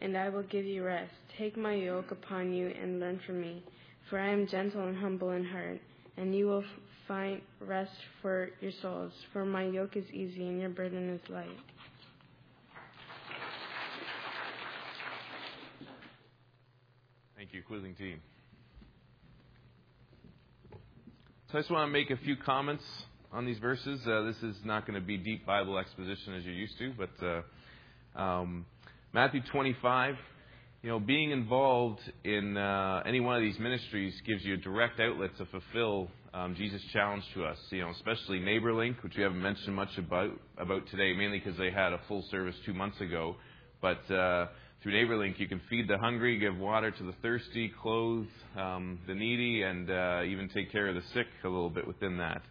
and 0.00 0.16
I 0.16 0.28
will 0.28 0.42
give 0.42 0.64
you 0.64 0.84
rest. 0.84 1.12
Take 1.38 1.56
my 1.56 1.74
yoke 1.74 2.10
upon 2.10 2.52
you 2.52 2.68
and 2.68 2.98
learn 2.98 3.20
from 3.26 3.40
me, 3.40 3.62
for 4.08 4.18
I 4.18 4.28
am 4.30 4.46
gentle 4.46 4.86
and 4.86 4.96
humble 4.96 5.30
in 5.30 5.44
heart, 5.44 5.80
and 6.16 6.34
you 6.34 6.46
will 6.46 6.64
find 7.06 7.40
rest 7.60 7.92
for 8.22 8.50
your 8.60 8.72
souls. 8.82 9.12
For 9.32 9.44
my 9.44 9.64
yoke 9.64 9.96
is 9.96 10.04
easy 10.12 10.46
and 10.46 10.60
your 10.60 10.70
burden 10.70 11.10
is 11.10 11.30
light. 11.30 11.48
Thank 17.36 17.52
you, 17.52 17.62
quizzing 17.66 17.94
team. 17.94 18.20
So 21.50 21.58
I 21.58 21.60
just 21.62 21.70
want 21.70 21.88
to 21.88 21.92
make 21.92 22.10
a 22.10 22.16
few 22.18 22.36
comments 22.36 22.84
on 23.32 23.44
these 23.44 23.58
verses. 23.58 24.00
Uh, 24.06 24.22
this 24.22 24.36
is 24.36 24.56
not 24.64 24.86
going 24.86 25.00
to 25.00 25.04
be 25.04 25.16
deep 25.16 25.44
Bible 25.46 25.78
exposition 25.78 26.34
as 26.34 26.44
you're 26.44 26.54
used 26.54 26.78
to, 26.78 26.92
but 26.96 27.26
uh, 27.26 28.20
um, 28.20 28.66
Matthew 29.12 29.40
25, 29.50 30.14
you 30.82 30.88
know, 30.88 31.00
being 31.00 31.32
involved 31.32 31.98
in 32.22 32.56
uh, 32.56 33.02
any 33.04 33.18
one 33.18 33.34
of 33.34 33.42
these 33.42 33.58
ministries 33.58 34.14
gives 34.24 34.44
you 34.44 34.54
a 34.54 34.56
direct 34.56 35.00
outlet 35.00 35.36
to 35.38 35.46
fulfill 35.46 36.06
um, 36.32 36.54
Jesus' 36.54 36.80
challenge 36.92 37.24
to 37.34 37.44
us. 37.44 37.58
You 37.70 37.80
know, 37.80 37.90
especially 37.90 38.38
NeighborLink, 38.38 39.02
which 39.02 39.14
we 39.16 39.24
haven't 39.24 39.42
mentioned 39.42 39.74
much 39.74 39.98
about 39.98 40.30
about 40.58 40.86
today, 40.92 41.12
mainly 41.12 41.40
because 41.40 41.58
they 41.58 41.72
had 41.72 41.92
a 41.92 41.98
full 42.06 42.24
service 42.30 42.54
two 42.64 42.72
months 42.72 43.00
ago, 43.00 43.34
but 43.82 43.98
uh, 44.12 44.46
through 44.80 44.92
NeighborLink, 44.92 45.40
you 45.40 45.48
can 45.48 45.60
feed 45.68 45.88
the 45.88 45.98
hungry, 45.98 46.38
give 46.38 46.56
water 46.56 46.92
to 46.92 47.02
the 47.02 47.14
thirsty, 47.20 47.72
clothe 47.82 48.28
um, 48.56 49.00
the 49.08 49.14
needy, 49.14 49.62
and 49.62 49.90
uh, 49.90 50.22
even 50.24 50.48
take 50.54 50.70
care 50.70 50.86
of 50.86 50.94
the 50.94 51.02
sick 51.14 51.26
a 51.42 51.48
little 51.48 51.68
bit 51.68 51.84
within 51.84 52.16
that. 52.18 52.42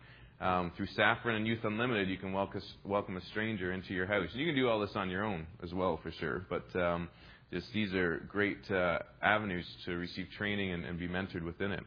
Um, 0.41 0.71
through 0.77 0.87
Saffron 0.95 1.35
and 1.35 1.45
Youth 1.45 1.59
Unlimited, 1.63 2.09
you 2.09 2.17
can 2.17 2.31
welcome, 2.31 3.17
a 3.17 3.21
stranger 3.31 3.73
into 3.73 3.93
your 3.93 4.07
house. 4.07 4.29
And 4.31 4.39
You 4.39 4.47
can 4.47 4.55
do 4.55 4.69
all 4.69 4.79
this 4.79 4.95
on 4.95 5.09
your 5.09 5.25
own 5.25 5.45
as 5.63 5.73
well, 5.73 5.99
for 6.01 6.11
sure. 6.11 6.45
But 6.49 6.79
um, 6.79 7.09
just 7.51 7.67
these 7.73 7.93
are 7.93 8.25
great 8.29 8.59
uh, 8.71 8.99
avenues 9.21 9.65
to 9.85 9.93
receive 9.93 10.27
training 10.37 10.71
and, 10.71 10.85
and, 10.85 10.97
be 10.97 11.09
mentored 11.09 11.43
within 11.43 11.71
it. 11.71 11.83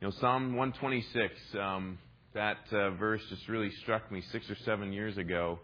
You 0.00 0.08
know, 0.08 0.14
Psalm 0.20 0.56
126. 0.56 1.34
Um, 1.60 1.98
that 2.34 2.58
uh, 2.72 2.90
verse 2.90 3.22
just 3.30 3.48
really 3.48 3.70
struck 3.82 4.10
me 4.12 4.22
six 4.32 4.48
or 4.50 4.56
seven 4.64 4.92
years 4.92 5.16
ago 5.18 5.58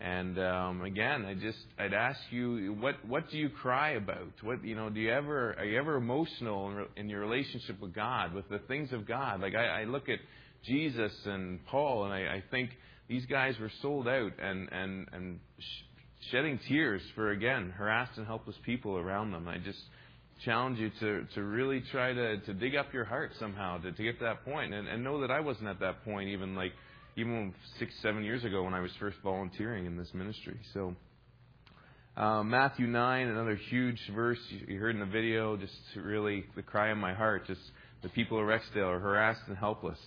And 0.00 0.38
um, 0.38 0.82
again, 0.82 1.24
I 1.24 1.34
just 1.34 1.58
I'd 1.78 1.92
ask 1.92 2.20
you, 2.30 2.76
what 2.80 2.94
what 3.06 3.28
do 3.30 3.36
you 3.38 3.48
cry 3.48 3.90
about? 3.90 4.32
What 4.42 4.64
you 4.64 4.76
know, 4.76 4.90
do 4.90 5.00
you 5.00 5.10
ever 5.12 5.54
are 5.58 5.64
you 5.64 5.78
ever 5.78 5.96
emotional 5.96 6.68
in, 6.70 6.76
re- 6.76 6.86
in 6.96 7.08
your 7.08 7.20
relationship 7.20 7.80
with 7.80 7.94
God, 7.94 8.32
with 8.32 8.48
the 8.48 8.60
things 8.68 8.92
of 8.92 9.06
God? 9.06 9.40
Like 9.40 9.54
I, 9.56 9.82
I 9.82 9.84
look 9.84 10.08
at 10.08 10.20
Jesus 10.64 11.12
and 11.24 11.64
Paul, 11.66 12.04
and 12.04 12.12
I, 12.12 12.36
I 12.36 12.44
think 12.50 12.70
these 13.08 13.26
guys 13.26 13.54
were 13.58 13.70
sold 13.80 14.08
out 14.08 14.32
and 14.42 14.68
and 14.72 15.08
and 15.12 15.40
sh- 15.58 16.30
shedding 16.30 16.58
tears 16.68 17.02
for 17.14 17.30
again 17.30 17.70
harassed 17.70 18.16
and 18.18 18.26
helpless 18.26 18.56
people 18.64 18.96
around 18.96 19.32
them. 19.32 19.48
I 19.48 19.58
just 19.58 19.80
challenge 20.44 20.78
you 20.78 20.90
to 21.00 21.24
to 21.34 21.42
really 21.42 21.82
try 21.92 22.12
to 22.12 22.38
to 22.38 22.54
dig 22.54 22.76
up 22.76 22.92
your 22.92 23.04
heart 23.04 23.32
somehow 23.38 23.78
to, 23.78 23.92
to 23.92 24.02
get 24.02 24.18
to 24.18 24.24
that 24.24 24.44
point, 24.44 24.74
and, 24.74 24.88
and 24.88 25.02
know 25.02 25.20
that 25.20 25.30
I 25.30 25.40
wasn't 25.40 25.68
at 25.68 25.80
that 25.80 26.04
point 26.04 26.28
even 26.28 26.54
like 26.54 26.72
even 27.18 27.52
six, 27.80 27.92
seven 28.00 28.22
years 28.22 28.44
ago 28.44 28.62
when 28.62 28.74
I 28.74 28.80
was 28.80 28.92
first 29.00 29.16
volunteering 29.24 29.86
in 29.86 29.96
this 29.96 30.08
ministry. 30.14 30.56
So, 30.72 30.94
uh, 32.16 32.44
Matthew 32.44 32.86
9, 32.86 33.28
another 33.28 33.56
huge 33.56 34.00
verse 34.14 34.38
you 34.66 34.78
heard 34.78 34.94
in 34.94 35.00
the 35.00 35.06
video, 35.06 35.56
just 35.56 35.74
really 35.96 36.44
the 36.54 36.62
cry 36.62 36.90
of 36.90 36.98
my 36.98 37.14
heart. 37.14 37.46
Just 37.48 37.60
the 38.02 38.08
people 38.08 38.38
of 38.38 38.44
Rexdale 38.44 38.86
are 38.86 39.00
harassed 39.00 39.40
and 39.48 39.56
helpless. 39.56 39.98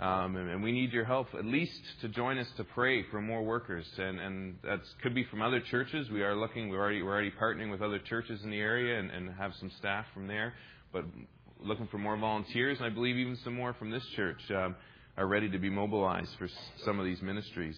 Um, 0.00 0.36
and, 0.36 0.48
and, 0.48 0.62
we 0.62 0.70
need 0.70 0.92
your 0.92 1.04
help, 1.04 1.26
at 1.36 1.44
least 1.44 1.80
to 2.02 2.08
join 2.08 2.38
us 2.38 2.46
to 2.56 2.62
pray 2.62 3.02
for 3.10 3.20
more 3.20 3.42
workers. 3.42 3.84
And, 3.98 4.20
and 4.20 4.54
that 4.62 4.80
could 5.02 5.12
be 5.12 5.24
from 5.24 5.42
other 5.42 5.58
churches. 5.58 6.08
We 6.08 6.22
are 6.22 6.36
looking, 6.36 6.68
we're 6.68 6.78
already, 6.78 7.02
we're 7.02 7.12
already 7.12 7.32
partnering 7.32 7.72
with 7.72 7.82
other 7.82 7.98
churches 7.98 8.40
in 8.44 8.50
the 8.50 8.60
area 8.60 9.00
and, 9.00 9.10
and 9.10 9.34
have 9.34 9.52
some 9.58 9.72
staff 9.80 10.04
from 10.14 10.28
there. 10.28 10.54
But 10.92 11.04
looking 11.60 11.88
for 11.88 11.98
more 11.98 12.16
volunteers, 12.16 12.78
and 12.78 12.86
I 12.86 12.90
believe 12.90 13.16
even 13.16 13.36
some 13.42 13.54
more 13.54 13.74
from 13.74 13.90
this 13.90 14.04
church. 14.14 14.40
Um, 14.50 14.76
are 15.18 15.26
ready 15.26 15.50
to 15.50 15.58
be 15.58 15.68
mobilized 15.68 16.30
for 16.38 16.48
some 16.84 17.00
of 17.00 17.04
these 17.04 17.20
ministries. 17.20 17.76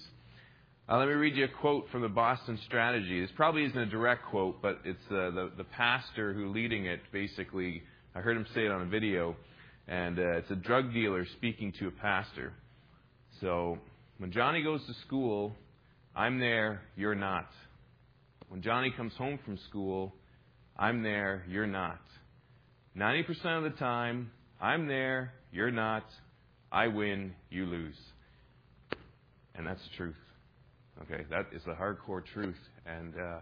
Uh, 0.87 0.99
let 0.99 1.09
me 1.09 1.15
read 1.15 1.35
you 1.35 1.45
a 1.45 1.49
quote 1.49 1.87
from 1.91 2.03
the 2.03 2.09
Boston 2.09 2.59
Strategy. 2.67 3.19
This 3.23 3.31
probably 3.35 3.65
isn't 3.65 3.79
a 3.79 3.87
direct 3.87 4.27
quote, 4.27 4.61
but 4.61 4.81
it's 4.85 5.01
uh, 5.11 5.31
the, 5.31 5.51
the 5.57 5.65
pastor 5.65 6.35
who 6.35 6.53
leading 6.53 6.85
it 6.85 7.01
basically. 7.13 7.83
I 8.15 8.21
heard 8.21 8.37
him 8.37 8.45
say 8.55 8.67
it 8.67 8.71
on 8.71 8.83
a 8.83 8.87
video, 8.87 9.37
and 9.89 10.19
uh, 10.19 10.39
it's 10.39 10.51
a 10.51 10.57
drug 10.57 10.93
dealer 10.93 11.27
speaking 11.37 11.73
to 11.79 11.89
a 11.89 11.91
pastor. 11.91 12.53
So, 13.41 13.79
when 14.19 14.33
Johnny 14.33 14.63
goes 14.63 14.85
to 14.87 14.95
school, 15.07 15.55
I'm 16.15 16.39
there, 16.39 16.83
you're 16.97 17.15
not. 17.15 17.49
When 18.49 18.63
Johnny 18.63 18.93
comes 18.97 19.15
home 19.15 19.39
from 19.45 19.59
school, 19.69 20.15
I'm 20.77 21.03
there, 21.03 21.45
you're 21.49 21.67
not. 21.67 22.01
90% 22.97 23.25
of 23.57 23.63
the 23.63 23.79
time, 23.79 24.31
I'm 24.61 24.87
there, 24.89 25.33
you're 25.53 25.71
not. 25.71 26.05
I 26.73 26.89
win, 26.89 27.33
you 27.51 27.67
lose. 27.67 27.97
And 29.55 29.67
that's 29.67 29.81
the 29.83 29.97
truth. 29.97 30.17
Okay, 31.03 31.25
that 31.31 31.47
is 31.55 31.63
the 31.65 31.73
hardcore 31.73 32.25
truth. 32.35 32.59
And 32.87 33.15
uh, 33.15 33.41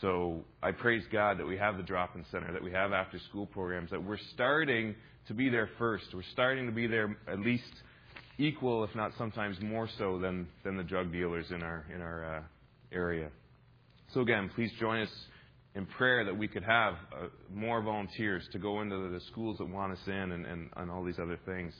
so 0.00 0.44
I 0.62 0.72
praise 0.72 1.02
God 1.12 1.38
that 1.38 1.46
we 1.46 1.58
have 1.58 1.76
the 1.76 1.82
drop 1.82 2.16
in 2.16 2.24
center, 2.30 2.52
that 2.52 2.62
we 2.62 2.72
have 2.72 2.92
after 2.92 3.18
school 3.28 3.46
programs, 3.46 3.90
that 3.90 4.02
we're 4.02 4.18
starting 4.34 4.94
to 5.28 5.34
be 5.34 5.48
there 5.48 5.68
first. 5.78 6.04
We're 6.14 6.22
starting 6.32 6.66
to 6.66 6.72
be 6.72 6.86
there 6.86 7.16
at 7.28 7.40
least 7.40 7.72
equal, 8.38 8.84
if 8.84 8.94
not 8.94 9.12
sometimes 9.18 9.60
more 9.60 9.88
so, 9.98 10.18
than, 10.18 10.48
than 10.64 10.76
the 10.76 10.82
drug 10.82 11.12
dealers 11.12 11.46
in 11.50 11.62
our, 11.62 11.84
in 11.94 12.00
our 12.00 12.36
uh, 12.36 12.42
area. 12.92 13.30
So 14.14 14.20
again, 14.20 14.50
please 14.54 14.70
join 14.80 15.02
us 15.02 15.10
in 15.74 15.86
prayer 15.86 16.24
that 16.24 16.36
we 16.36 16.48
could 16.48 16.64
have 16.64 16.94
uh, 17.12 17.26
more 17.52 17.80
volunteers 17.82 18.42
to 18.52 18.58
go 18.58 18.80
into 18.80 19.08
the, 19.10 19.20
schools 19.30 19.58
that 19.58 19.68
want 19.68 19.92
us 19.92 20.00
in 20.06 20.32
and, 20.32 20.46
and, 20.46 20.70
and 20.76 20.90
all 20.90 21.04
these 21.04 21.18
other 21.22 21.38
things 21.46 21.72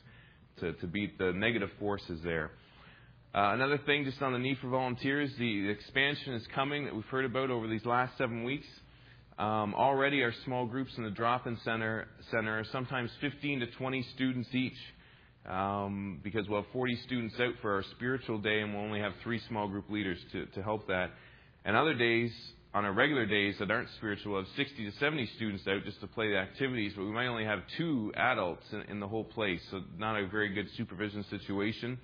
to, 0.61 0.72
to 0.74 0.87
beat 0.87 1.18
the 1.18 1.33
negative 1.33 1.70
forces 1.81 2.20
there. 2.22 2.53
Uh, 3.35 3.53
another 3.55 3.79
thing, 3.87 4.05
just 4.05 4.20
on 4.22 4.33
the 4.33 4.38
need 4.38 4.59
for 4.61 4.68
volunteers, 4.68 5.31
the 5.38 5.68
expansion 5.68 6.35
is 6.35 6.42
coming 6.55 6.85
that 6.85 6.94
we've 6.94 7.05
heard 7.07 7.24
about 7.24 7.50
over 7.50 7.68
these 7.68 7.85
last 7.85 8.16
seven 8.18 8.44
weeks. 8.44 8.66
Um, 9.40 9.74
already, 9.74 10.22
our 10.22 10.35
small 10.44 10.66
groups 10.66 10.92
in 10.98 11.05
the 11.05 11.11
drop-in 11.11 11.57
center 11.64 12.09
center 12.31 12.59
are 12.59 12.64
sometimes 12.72 13.11
15 13.22 13.61
to 13.61 13.66
20 13.68 14.03
students 14.14 14.50
each, 14.53 14.76
um, 15.48 16.20
because 16.22 16.46
we'll 16.46 16.61
have 16.61 16.70
40 16.74 16.94
students 17.07 17.35
out 17.40 17.55
for 17.62 17.76
our 17.76 17.85
spiritual 17.92 18.37
day, 18.37 18.61
and 18.61 18.74
we'll 18.74 18.83
only 18.83 19.00
have 19.00 19.14
three 19.22 19.40
small 19.48 19.66
group 19.66 19.88
leaders 19.88 20.18
to, 20.33 20.44
to 20.44 20.62
help 20.62 20.87
that. 20.88 21.12
And 21.64 21.74
other 21.74 21.94
days, 21.94 22.31
on 22.74 22.85
our 22.85 22.92
regular 22.92 23.24
days 23.24 23.55
that 23.61 23.70
aren't 23.70 23.88
spiritual, 23.96 24.33
we'll 24.33 24.42
have 24.42 24.50
60 24.57 24.90
to 24.90 24.98
70 24.98 25.31
students 25.37 25.66
out 25.66 25.87
just 25.87 26.03
to 26.03 26.07
play 26.07 26.29
the 26.29 26.37
activities, 26.37 26.92
but 26.94 27.07
we 27.07 27.11
might 27.11 27.29
only 27.29 27.46
have 27.46 27.61
two 27.79 28.12
adults 28.16 28.66
in, 28.72 28.83
in 28.90 29.00
the 29.00 29.09
whole 29.09 29.24
place, 29.24 29.62
so 29.70 29.81
not 29.96 30.20
a 30.20 30.26
very 30.26 30.53
good 30.53 30.66
supervision 30.76 31.24
situation. 31.31 31.98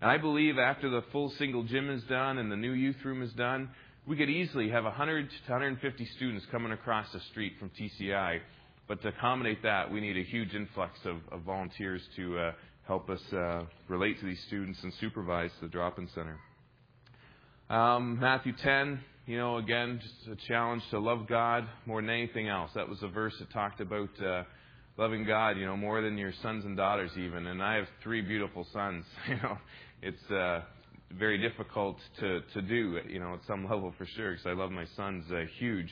And 0.00 0.10
I 0.10 0.16
believe 0.16 0.58
after 0.58 0.90
the 0.90 1.04
full 1.12 1.30
single 1.38 1.62
gym 1.62 1.88
is 1.88 2.02
done 2.04 2.38
and 2.38 2.50
the 2.50 2.56
new 2.56 2.72
youth 2.72 2.96
room 3.04 3.22
is 3.22 3.32
done, 3.34 3.70
we 4.10 4.16
could 4.16 4.28
easily 4.28 4.68
have 4.68 4.82
100 4.82 5.30
to 5.30 5.52
150 5.52 6.04
students 6.16 6.44
coming 6.50 6.72
across 6.72 7.06
the 7.12 7.20
street 7.30 7.52
from 7.60 7.70
TCI. 7.70 8.40
But 8.88 9.00
to 9.02 9.08
accommodate 9.10 9.62
that, 9.62 9.92
we 9.92 10.00
need 10.00 10.16
a 10.16 10.24
huge 10.24 10.52
influx 10.52 10.98
of, 11.04 11.18
of 11.30 11.42
volunteers 11.42 12.02
to 12.16 12.36
uh, 12.36 12.52
help 12.88 13.08
us 13.08 13.20
uh, 13.32 13.62
relate 13.86 14.18
to 14.18 14.26
these 14.26 14.42
students 14.48 14.82
and 14.82 14.92
supervise 14.94 15.52
the 15.62 15.68
drop-in 15.68 16.08
center. 16.08 16.40
Um, 17.72 18.18
Matthew 18.18 18.52
10, 18.60 18.98
you 19.26 19.38
know, 19.38 19.58
again, 19.58 20.00
just 20.02 20.26
a 20.26 20.48
challenge 20.48 20.82
to 20.90 20.98
love 20.98 21.28
God 21.28 21.68
more 21.86 22.00
than 22.00 22.10
anything 22.10 22.48
else. 22.48 22.72
That 22.74 22.88
was 22.88 23.00
a 23.04 23.08
verse 23.08 23.34
that 23.38 23.52
talked 23.52 23.80
about 23.80 24.10
uh, 24.20 24.42
loving 24.98 25.24
God, 25.24 25.50
you 25.50 25.66
know, 25.66 25.76
more 25.76 26.02
than 26.02 26.18
your 26.18 26.32
sons 26.42 26.64
and 26.64 26.76
daughters 26.76 27.12
even. 27.16 27.46
And 27.46 27.62
I 27.62 27.76
have 27.76 27.86
three 28.02 28.22
beautiful 28.22 28.66
sons. 28.72 29.04
You 29.28 29.36
know, 29.36 29.58
it's 30.02 30.30
uh, 30.32 30.62
very 31.18 31.38
difficult 31.38 31.98
to 32.20 32.40
to 32.54 32.62
do, 32.62 32.98
you 33.08 33.20
know, 33.20 33.34
at 33.34 33.40
some 33.46 33.64
level 33.70 33.92
for 33.98 34.06
sure, 34.06 34.32
because 34.32 34.46
I 34.46 34.52
love 34.52 34.70
my 34.70 34.86
sons 34.96 35.24
uh, 35.32 35.44
huge. 35.58 35.90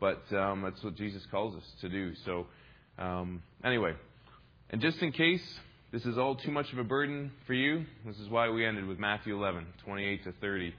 But 0.00 0.22
um, 0.32 0.62
that's 0.62 0.82
what 0.82 0.96
Jesus 0.96 1.22
calls 1.30 1.54
us 1.54 1.64
to 1.82 1.88
do. 1.88 2.14
So, 2.24 2.46
um, 2.98 3.42
anyway, 3.62 3.92
and 4.70 4.80
just 4.80 4.98
in 5.02 5.12
case 5.12 5.42
this 5.92 6.06
is 6.06 6.16
all 6.16 6.36
too 6.36 6.50
much 6.50 6.72
of 6.72 6.78
a 6.78 6.84
burden 6.84 7.32
for 7.46 7.52
you, 7.52 7.84
this 8.06 8.16
is 8.18 8.28
why 8.28 8.48
we 8.48 8.64
ended 8.64 8.86
with 8.86 8.98
Matthew 8.98 9.36
11, 9.36 9.66
28 9.84 10.24
to 10.24 10.32
30. 10.40 10.72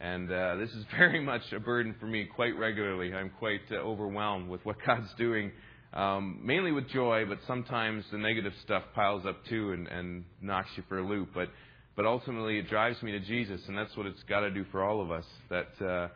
And 0.00 0.30
uh, 0.30 0.56
this 0.56 0.70
is 0.70 0.84
very 0.96 1.20
much 1.20 1.42
a 1.52 1.60
burden 1.60 1.94
for 2.00 2.06
me 2.06 2.24
quite 2.26 2.58
regularly. 2.58 3.14
I'm 3.14 3.30
quite 3.38 3.60
uh, 3.70 3.76
overwhelmed 3.76 4.48
with 4.48 4.64
what 4.64 4.76
God's 4.86 5.12
doing, 5.16 5.52
um, 5.94 6.40
mainly 6.42 6.72
with 6.72 6.88
joy, 6.88 7.24
but 7.26 7.38
sometimes 7.46 8.04
the 8.10 8.18
negative 8.18 8.52
stuff 8.64 8.82
piles 8.94 9.24
up 9.24 9.44
too 9.46 9.72
and, 9.72 9.86
and 9.86 10.24
knocks 10.42 10.70
you 10.76 10.82
for 10.88 10.98
a 10.98 11.06
loop. 11.06 11.28
But, 11.34 11.48
but 11.96 12.04
ultimately, 12.04 12.58
it 12.58 12.68
drives 12.68 13.02
me 13.02 13.12
to 13.12 13.20
Jesus, 13.20 13.60
and 13.68 13.76
that's 13.76 13.96
what 13.96 14.06
it's 14.06 14.22
got 14.24 14.40
to 14.40 14.50
do 14.50 14.64
for 14.70 14.84
all 14.84 15.00
of 15.00 15.10
us. 15.10 15.24
That, 15.48 15.68
uh, 15.84 16.08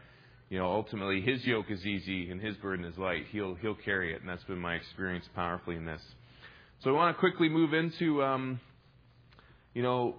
you 0.50 0.58
know, 0.58 0.66
ultimately, 0.66 1.22
His 1.22 1.44
yoke 1.44 1.70
is 1.70 1.84
easy 1.86 2.30
and 2.30 2.40
His 2.40 2.54
burden 2.56 2.84
is 2.84 2.98
light. 2.98 3.24
He'll, 3.30 3.54
he'll 3.54 3.74
carry 3.74 4.12
it, 4.14 4.20
and 4.20 4.28
that's 4.28 4.44
been 4.44 4.58
my 4.58 4.74
experience 4.74 5.24
powerfully 5.34 5.76
in 5.76 5.86
this. 5.86 6.02
So 6.84 6.90
I 6.90 6.92
want 6.92 7.16
to 7.16 7.20
quickly 7.20 7.48
move 7.48 7.72
into, 7.72 8.22
um, 8.22 8.60
you 9.74 9.82
know, 9.82 10.16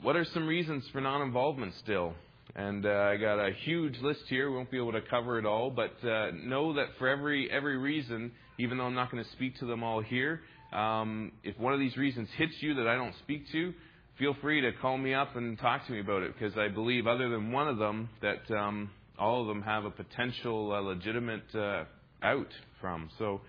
what 0.00 0.16
are 0.16 0.24
some 0.32 0.46
reasons 0.46 0.84
for 0.92 1.00
non 1.00 1.22
involvement 1.22 1.74
still? 1.82 2.14
And 2.54 2.84
uh, 2.84 2.90
I 2.90 3.16
got 3.16 3.38
a 3.38 3.52
huge 3.64 3.98
list 4.02 4.20
here. 4.28 4.50
We 4.50 4.56
won't 4.56 4.70
be 4.70 4.76
able 4.76 4.92
to 4.92 5.00
cover 5.00 5.38
it 5.38 5.46
all, 5.46 5.70
but 5.70 5.92
uh, 6.06 6.32
know 6.32 6.74
that 6.74 6.88
for 6.98 7.08
every 7.08 7.50
every 7.50 7.78
reason, 7.78 8.32
even 8.58 8.76
though 8.76 8.84
I'm 8.84 8.94
not 8.94 9.10
going 9.10 9.24
to 9.24 9.30
speak 9.30 9.58
to 9.60 9.66
them 9.66 9.82
all 9.82 10.02
here, 10.02 10.40
um, 10.72 11.32
if 11.44 11.58
one 11.58 11.72
of 11.72 11.80
these 11.80 11.96
reasons 11.96 12.28
hits 12.36 12.54
you 12.60 12.74
that 12.74 12.86
I 12.86 12.94
don't 12.94 13.14
speak 13.22 13.50
to, 13.52 13.72
feel 14.18 14.34
free 14.40 14.60
to 14.60 14.72
call 14.72 14.98
me 14.98 15.14
up 15.14 15.36
and 15.36 15.58
talk 15.58 15.86
to 15.86 15.92
me 15.92 16.00
about 16.00 16.22
it 16.22 16.34
because 16.34 16.56
I 16.56 16.68
believe, 16.68 17.06
other 17.06 17.28
than 17.28 17.52
one 17.52 17.68
of 17.68 17.78
them, 17.78 18.08
that 18.20 18.50
um, 18.50 18.90
all 19.18 19.42
of 19.42 19.48
them 19.48 19.62
have 19.62 19.84
a 19.84 19.90
potential 19.90 20.72
uh, 20.72 20.80
legitimate 20.80 21.54
uh, 21.54 21.84
out 22.22 22.48
from. 22.80 23.10
So, 23.18 23.40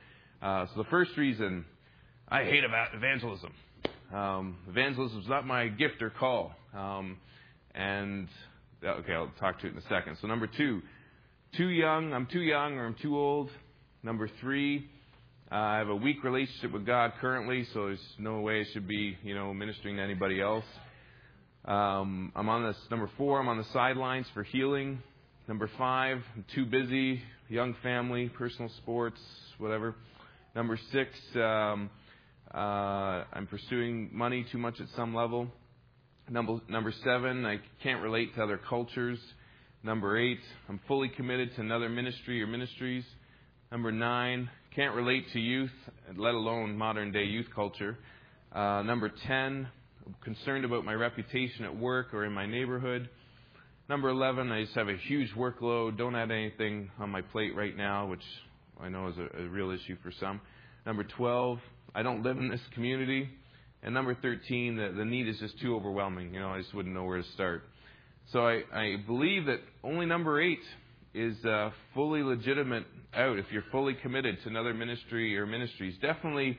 uh, 0.41 0.65
so 0.67 0.83
the 0.83 0.89
first 0.89 1.11
reason, 1.17 1.65
I 2.29 2.43
hate 2.43 2.63
about 2.63 2.95
evangelism. 2.95 3.51
Um, 4.13 4.57
evangelism 4.69 5.19
is 5.19 5.27
not 5.27 5.45
my 5.45 5.67
gift 5.67 6.01
or 6.01 6.09
call, 6.11 6.53
um, 6.75 7.17
and 7.73 8.27
okay, 8.83 9.13
I'll 9.13 9.31
talk 9.39 9.59
to 9.61 9.67
it 9.67 9.71
in 9.71 9.77
a 9.77 9.89
second. 9.89 10.17
So 10.21 10.27
number 10.27 10.47
two, 10.47 10.81
too 11.57 11.69
young. 11.69 12.13
I'm 12.13 12.27
too 12.27 12.41
young 12.41 12.77
or 12.77 12.85
I'm 12.85 12.95
too 13.01 13.17
old. 13.17 13.49
Number 14.03 14.29
three, 14.41 14.87
uh, 15.53 15.55
I 15.55 15.77
have 15.77 15.89
a 15.89 15.95
weak 15.95 16.23
relationship 16.23 16.71
with 16.71 16.83
God 16.83 17.13
currently, 17.21 17.67
so 17.75 17.85
there's 17.85 17.99
no 18.17 18.39
way 18.39 18.61
I 18.61 18.63
should 18.73 18.87
be, 18.87 19.15
you 19.21 19.35
know, 19.35 19.53
ministering 19.53 19.97
to 19.97 20.01
anybody 20.01 20.41
else. 20.41 20.65
Um, 21.65 22.31
I'm 22.35 22.49
on 22.49 22.63
this 22.63 22.75
number 22.89 23.07
four. 23.19 23.39
I'm 23.39 23.47
on 23.47 23.59
the 23.59 23.65
sidelines 23.71 24.25
for 24.33 24.41
healing. 24.41 25.03
Number 25.47 25.69
five, 25.77 26.23
I'm 26.35 26.43
too 26.55 26.65
busy. 26.65 27.21
Young 27.49 27.75
family, 27.83 28.29
personal 28.29 28.71
sports, 28.77 29.19
whatever. 29.59 29.93
Number 30.55 30.75
six, 30.91 31.11
um, 31.35 31.91
uh, 32.51 32.57
I'm 33.31 33.45
pursuing 33.47 34.09
money 34.11 34.47
too 34.51 34.57
much 34.57 34.81
at 34.81 34.87
some 34.95 35.13
level. 35.13 35.49
Number, 36.31 36.61
number 36.67 36.91
seven, 37.03 37.45
I 37.45 37.59
can't 37.83 38.01
relate 38.01 38.33
to 38.35 38.41
other 38.41 38.59
cultures. 38.69 39.19
Number 39.83 40.17
eight, 40.17 40.39
I'm 40.67 40.79
fully 40.87 41.09
committed 41.09 41.53
to 41.57 41.61
another 41.61 41.89
ministry 41.89 42.41
or 42.41 42.47
ministries. 42.47 43.03
Number 43.71 43.91
nine, 43.91 44.49
can't 44.75 44.95
relate 44.95 45.25
to 45.33 45.39
youth, 45.39 45.71
let 46.15 46.33
alone 46.33 46.75
modern 46.75 47.11
day 47.11 47.25
youth 47.25 47.45
culture. 47.53 47.97
Uh, 48.51 48.81
number 48.81 49.11
ten, 49.27 49.67
concerned 50.23 50.65
about 50.65 50.83
my 50.83 50.93
reputation 50.93 51.63
at 51.63 51.77
work 51.77 52.13
or 52.13 52.25
in 52.25 52.31
my 52.31 52.47
neighborhood. 52.47 53.07
Number 53.87 54.09
11, 54.09 54.51
I 54.51 54.63
just 54.63 54.75
have 54.75 54.87
a 54.87 54.97
huge 54.97 55.29
workload. 55.37 55.97
Don't 55.97 56.15
add 56.15 56.31
anything 56.31 56.89
on 56.99 57.09
my 57.09 57.21
plate 57.21 57.55
right 57.55 57.75
now, 57.75 58.07
which 58.07 58.23
I 58.81 58.89
know 58.89 59.09
is 59.09 59.15
a, 59.17 59.43
a 59.43 59.47
real 59.47 59.69
issue 59.69 59.97
for 60.01 60.11
some. 60.19 60.41
Number 60.85 61.03
12, 61.03 61.59
I 61.93 62.01
don't 62.01 62.23
live 62.23 62.37
in 62.37 62.49
this 62.49 62.61
community. 62.73 63.29
And 63.83 63.93
number 63.93 64.15
13, 64.15 64.77
the, 64.77 64.93
the 64.97 65.05
need 65.05 65.27
is 65.27 65.37
just 65.39 65.59
too 65.59 65.75
overwhelming. 65.75 66.33
You 66.33 66.39
know, 66.39 66.49
I 66.49 66.61
just 66.61 66.73
wouldn't 66.73 66.95
know 66.95 67.03
where 67.03 67.21
to 67.21 67.27
start. 67.33 67.63
So 68.31 68.47
I, 68.47 68.61
I 68.73 68.95
believe 69.05 69.45
that 69.45 69.59
only 69.83 70.05
number 70.05 70.41
8 70.41 70.57
is 71.13 71.43
uh, 71.45 71.69
fully 71.93 72.23
legitimate 72.23 72.85
out 73.13 73.37
if 73.37 73.45
you're 73.51 73.63
fully 73.71 73.93
committed 73.95 74.41
to 74.43 74.49
another 74.49 74.73
ministry 74.73 75.37
or 75.37 75.45
ministries. 75.45 75.95
Definitely 76.01 76.57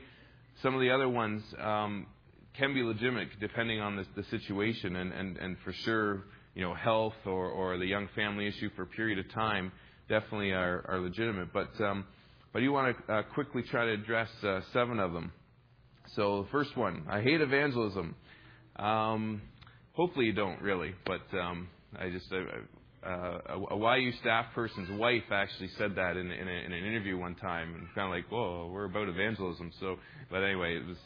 some 0.61 0.73
of 0.73 0.81
the 0.81 0.89
other 0.89 1.09
ones 1.09 1.43
um, 1.59 2.07
can 2.53 2.73
be 2.73 2.81
legitimate 2.81 3.29
depending 3.39 3.81
on 3.81 3.97
the, 3.97 4.05
the 4.15 4.23
situation 4.29 4.95
and, 4.95 5.11
and, 5.11 5.37
and 5.37 5.57
for 5.63 5.73
sure 5.73 6.23
you 6.55 6.61
know, 6.61 6.73
health 6.73 7.15
or, 7.25 7.49
or 7.49 7.77
the 7.77 7.85
young 7.85 8.07
family 8.15 8.47
issue 8.47 8.69
for 8.75 8.83
a 8.83 8.87
period 8.87 9.19
of 9.19 9.29
time 9.33 9.71
definitely 10.07 10.51
are, 10.51 10.85
are 10.87 10.99
legitimate. 10.99 11.51
But, 11.51 11.69
um, 11.81 12.05
but 12.53 12.61
you 12.61 12.71
want 12.71 12.95
to 13.07 13.13
uh, 13.13 13.23
quickly 13.33 13.61
try 13.63 13.85
to 13.85 13.91
address 13.91 14.29
uh, 14.41 14.61
seven 14.71 14.99
of 14.99 15.11
them. 15.11 15.33
So 16.15 16.43
the 16.43 16.49
first 16.49 16.77
one, 16.77 17.03
I 17.09 17.21
hate 17.21 17.41
evangelism. 17.41 18.15
Um, 18.77 19.41
hopefully 19.93 20.27
you 20.27 20.33
don't 20.33 20.61
really, 20.61 20.93
but 21.05 21.21
um, 21.37 21.67
I 21.99 22.09
just 22.09 22.31
uh, 22.31 22.37
uh, 23.05 23.39
a 23.71 23.99
YU 23.99 24.11
staff 24.21 24.47
person's 24.55 24.89
wife 24.99 25.23
actually 25.31 25.69
said 25.77 25.95
that 25.95 26.17
in, 26.17 26.31
in, 26.31 26.47
a, 26.47 26.51
in 26.51 26.71
an 26.71 26.85
interview 26.85 27.17
one 27.17 27.35
time, 27.35 27.75
and 27.75 27.87
kind 27.93 28.07
of 28.07 28.11
like, 28.11 28.29
whoa, 28.31 28.69
we're 28.71 28.85
about 28.85 29.07
evangelism. 29.07 29.71
So, 29.79 29.97
but 30.31 30.43
anyway, 30.43 30.77
it 30.77 30.87
was 30.87 30.97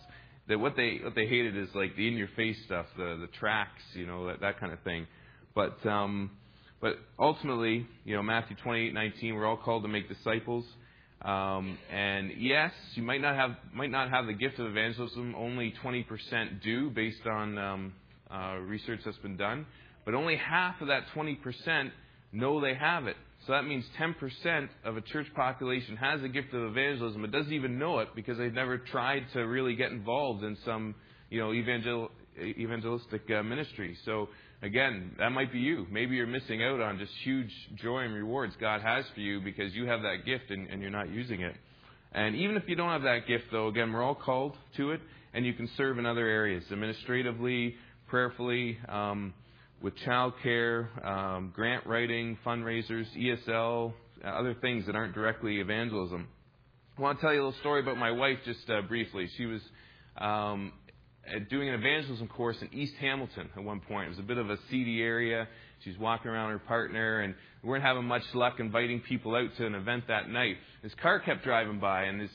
that 0.47 0.59
what 0.59 0.75
they 0.75 0.99
what 1.03 1.15
they 1.15 1.27
hated 1.27 1.57
is 1.57 1.69
like 1.75 1.95
the 1.95 2.07
in 2.07 2.15
your 2.15 2.29
face 2.35 2.57
stuff, 2.65 2.85
the 2.97 3.17
the 3.21 3.27
tracts, 3.39 3.83
you 3.93 4.07
know, 4.07 4.27
that 4.27 4.41
that 4.41 4.59
kind 4.59 4.71
of 4.71 4.79
thing. 4.81 5.07
But 5.53 5.85
um, 5.85 6.31
but 6.81 6.95
ultimately, 7.19 7.85
you 8.05 8.15
know, 8.15 8.23
Matthew 8.23 8.55
28:19, 8.65 9.35
we're 9.35 9.45
all 9.45 9.57
called 9.57 9.83
to 9.83 9.89
make 9.89 10.07
disciples. 10.07 10.65
Um, 11.21 11.77
and 11.91 12.31
yes, 12.37 12.71
you 12.95 13.03
might 13.03 13.21
not 13.21 13.35
have 13.35 13.51
might 13.73 13.91
not 13.91 14.09
have 14.09 14.25
the 14.25 14.33
gift 14.33 14.57
of 14.59 14.67
evangelism. 14.67 15.35
Only 15.35 15.73
20% 15.83 16.61
do, 16.63 16.89
based 16.91 17.27
on 17.27 17.57
um, 17.57 17.93
uh, 18.31 18.55
research 18.59 19.01
that's 19.03 19.17
been 19.17 19.35
done. 19.35 19.65
But 20.09 20.17
only 20.17 20.37
half 20.37 20.81
of 20.81 20.87
that 20.87 21.03
20% 21.15 21.91
know 22.31 22.59
they 22.59 22.73
have 22.73 23.05
it. 23.05 23.15
So 23.45 23.53
that 23.53 23.65
means 23.65 23.85
10% 23.99 24.69
of 24.83 24.97
a 24.97 25.01
church 25.01 25.27
population 25.35 25.97
has 25.97 26.23
a 26.23 26.27
gift 26.27 26.51
of 26.51 26.63
evangelism, 26.63 27.21
but 27.21 27.29
doesn't 27.29 27.53
even 27.53 27.77
know 27.77 27.99
it 27.99 28.07
because 28.15 28.39
they've 28.39 28.51
never 28.51 28.79
tried 28.79 29.25
to 29.33 29.41
really 29.41 29.75
get 29.75 29.91
involved 29.91 30.43
in 30.43 30.57
some, 30.65 30.95
you 31.29 31.39
know, 31.39 31.53
evangel- 31.53 32.09
evangelistic 32.41 33.21
uh, 33.29 33.43
ministry. 33.43 33.95
So 34.03 34.29
Again, 34.61 35.15
that 35.19 35.29
might 35.29 35.53
be 35.53 35.59
you. 35.59 35.87
Maybe 35.89 36.15
you're 36.15 36.27
missing 36.27 36.63
out 36.63 36.81
on 36.81 36.97
just 36.97 37.13
huge 37.23 37.51
joy 37.75 37.99
and 37.99 38.13
rewards 38.13 38.53
God 38.59 38.81
has 38.81 39.05
for 39.13 39.21
you 39.21 39.39
because 39.39 39.73
you 39.73 39.85
have 39.85 40.01
that 40.01 40.25
gift 40.25 40.49
and, 40.49 40.67
and 40.69 40.81
you're 40.81 40.91
not 40.91 41.09
using 41.09 41.41
it. 41.41 41.55
And 42.11 42.35
even 42.35 42.57
if 42.57 42.63
you 42.67 42.75
don't 42.75 42.89
have 42.89 43.03
that 43.03 43.27
gift, 43.27 43.45
though, 43.51 43.67
again, 43.67 43.93
we're 43.93 44.03
all 44.03 44.15
called 44.15 44.57
to 44.75 44.91
it, 44.91 44.99
and 45.33 45.45
you 45.45 45.53
can 45.53 45.69
serve 45.77 45.97
in 45.97 46.05
other 46.05 46.25
areas 46.25 46.63
administratively, 46.71 47.75
prayerfully, 48.07 48.77
um, 48.89 49.33
with 49.81 49.95
childcare, 49.99 51.05
um, 51.05 51.51
grant 51.55 51.85
writing, 51.85 52.37
fundraisers, 52.45 53.05
ESL, 53.17 53.93
other 54.25 54.53
things 54.55 54.85
that 54.85 54.95
aren't 54.95 55.13
directly 55.13 55.59
evangelism. 55.59 56.27
I 56.97 57.01
want 57.01 57.19
to 57.19 57.21
tell 57.21 57.33
you 57.33 57.41
a 57.41 57.45
little 57.45 57.59
story 57.61 57.79
about 57.79 57.97
my 57.97 58.11
wife 58.11 58.39
just 58.43 58.69
uh, 58.69 58.81
briefly. 58.81 59.29
She 59.37 59.45
was 59.45 59.61
um, 60.17 60.73
doing 61.49 61.69
an 61.69 61.75
evangelism 61.75 62.27
course 62.27 62.57
in 62.61 62.73
East 62.73 62.95
Hamilton 62.99 63.49
at 63.55 63.63
one 63.63 63.79
point. 63.79 64.07
It 64.07 64.09
was 64.09 64.19
a 64.19 64.23
bit 64.23 64.37
of 64.37 64.49
a 64.49 64.57
seedy 64.69 65.01
area. 65.01 65.47
She's 65.85 65.97
walking 65.97 66.29
around 66.29 66.51
her 66.51 66.59
partner, 66.59 67.21
and 67.21 67.35
we 67.63 67.69
weren't 67.69 67.83
having 67.83 68.03
much 68.03 68.23
luck 68.33 68.59
inviting 68.59 68.99
people 68.99 69.33
out 69.33 69.49
to 69.57 69.65
an 69.65 69.75
event 69.75 70.05
that 70.09 70.29
night. 70.29 70.57
This 70.83 70.93
car 71.01 71.19
kept 71.19 71.43
driving 71.45 71.79
by, 71.79 72.03
and 72.03 72.19
this 72.19 72.31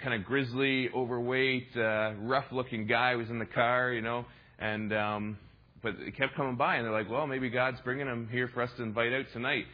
kind 0.00 0.20
of 0.20 0.26
grizzly, 0.26 0.90
overweight, 0.94 1.68
uh, 1.76 2.12
rough-looking 2.18 2.86
guy 2.86 3.14
was 3.14 3.30
in 3.30 3.38
the 3.38 3.46
car, 3.46 3.92
you 3.92 4.02
know, 4.02 4.26
and 4.58 4.92
um, 4.92 5.38
but 5.84 5.94
it 6.00 6.16
kept 6.16 6.34
coming 6.34 6.56
by, 6.56 6.76
and 6.76 6.84
they're 6.84 6.92
like, 6.92 7.08
well, 7.08 7.28
maybe 7.28 7.48
God's 7.48 7.80
bringing 7.84 8.08
him 8.08 8.28
here 8.32 8.48
for 8.52 8.62
us 8.62 8.70
to 8.78 8.82
invite 8.82 9.12
out 9.12 9.26
tonight. 9.32 9.66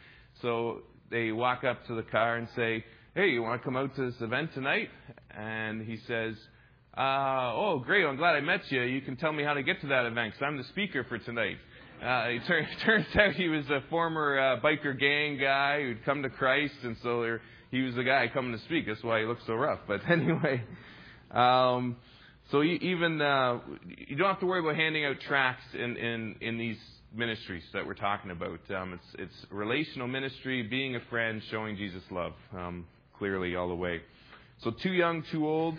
So 0.43 0.83
they 1.11 1.33
walk 1.33 1.65
up 1.65 1.87
to 1.87 1.95
the 1.95 2.03
car 2.03 2.37
and 2.37 2.49
say, 2.55 2.85
hey, 3.15 3.29
you 3.29 3.43
want 3.43 3.61
to 3.61 3.65
come 3.65 3.77
out 3.77 3.95
to 3.97 4.11
this 4.11 4.21
event 4.21 4.53
tonight? 4.53 4.91
And 5.37 5.83
he 5.83 5.97
says, 6.07 6.35
uh, 6.97 7.53
oh, 7.55 7.83
great. 7.85 8.05
I'm 8.05 8.17
glad 8.17 8.37
I 8.37 8.41
met 8.41 8.71
you. 8.71 8.83
You 8.83 9.01
can 9.01 9.17
tell 9.17 9.33
me 9.33 9.45
how 9.45 9.55
to 9.55 9.63
get 9.63 9.81
to 9.81 9.87
that 9.89 10.07
event 10.07 10.35
because 10.35 10.47
I'm 10.47 10.57
the 10.57 10.65
speaker 10.65 11.05
for 11.09 11.19
tonight. 11.19 11.57
Uh, 12.03 12.29
it 12.29 12.43
tur- 12.47 12.69
turns 12.85 13.07
out 13.17 13.35
he 13.35 13.49
was 13.49 13.69
a 13.71 13.83
former 13.91 14.39
uh, 14.39 14.61
biker 14.61 14.99
gang 14.99 15.39
guy 15.39 15.83
who'd 15.83 16.05
come 16.05 16.23
to 16.23 16.31
Christ, 16.31 16.75
and 16.83 16.97
so 17.03 17.23
there, 17.23 17.43
he 17.71 17.83
was 17.83 17.95
the 17.95 18.05
guy 18.05 18.29
coming 18.29 18.53
to 18.53 18.59
speak. 18.65 18.87
That's 18.87 19.03
why 19.03 19.21
he 19.21 19.27
looked 19.27 19.47
so 19.47 19.55
rough. 19.55 19.81
But 19.87 20.01
anyway, 20.11 20.65
um, 21.31 21.97
so 22.51 22.63
even 22.63 23.21
uh, 23.21 23.59
you 23.87 24.17
don't 24.17 24.29
have 24.29 24.41
to 24.41 24.47
worry 24.47 24.61
about 24.61 24.77
handing 24.77 25.05
out 25.05 25.21
tracts 25.21 25.63
in, 25.75 25.97
in, 25.97 26.37
in 26.41 26.59
these 26.59 26.79
ministries 27.15 27.63
that 27.73 27.87
we're 27.87 27.95
talking 27.95 28.31
about. 28.31 28.59
Um, 28.75 28.93
it's 28.95 29.15
it's 29.19 29.47
relational 29.51 30.09
ministry, 30.09 30.63
being 30.63 30.97
a 30.97 31.01
friend, 31.11 31.43
showing 31.51 31.77
Jesus 31.77 32.03
love 32.11 32.33
um, 32.53 32.87
clearly 33.19 33.57
all 33.57 33.69
the 33.69 33.75
way. 33.75 34.01
So 34.63 34.71
too 34.71 34.93
young, 34.93 35.25
too 35.31 35.47
old. 35.47 35.77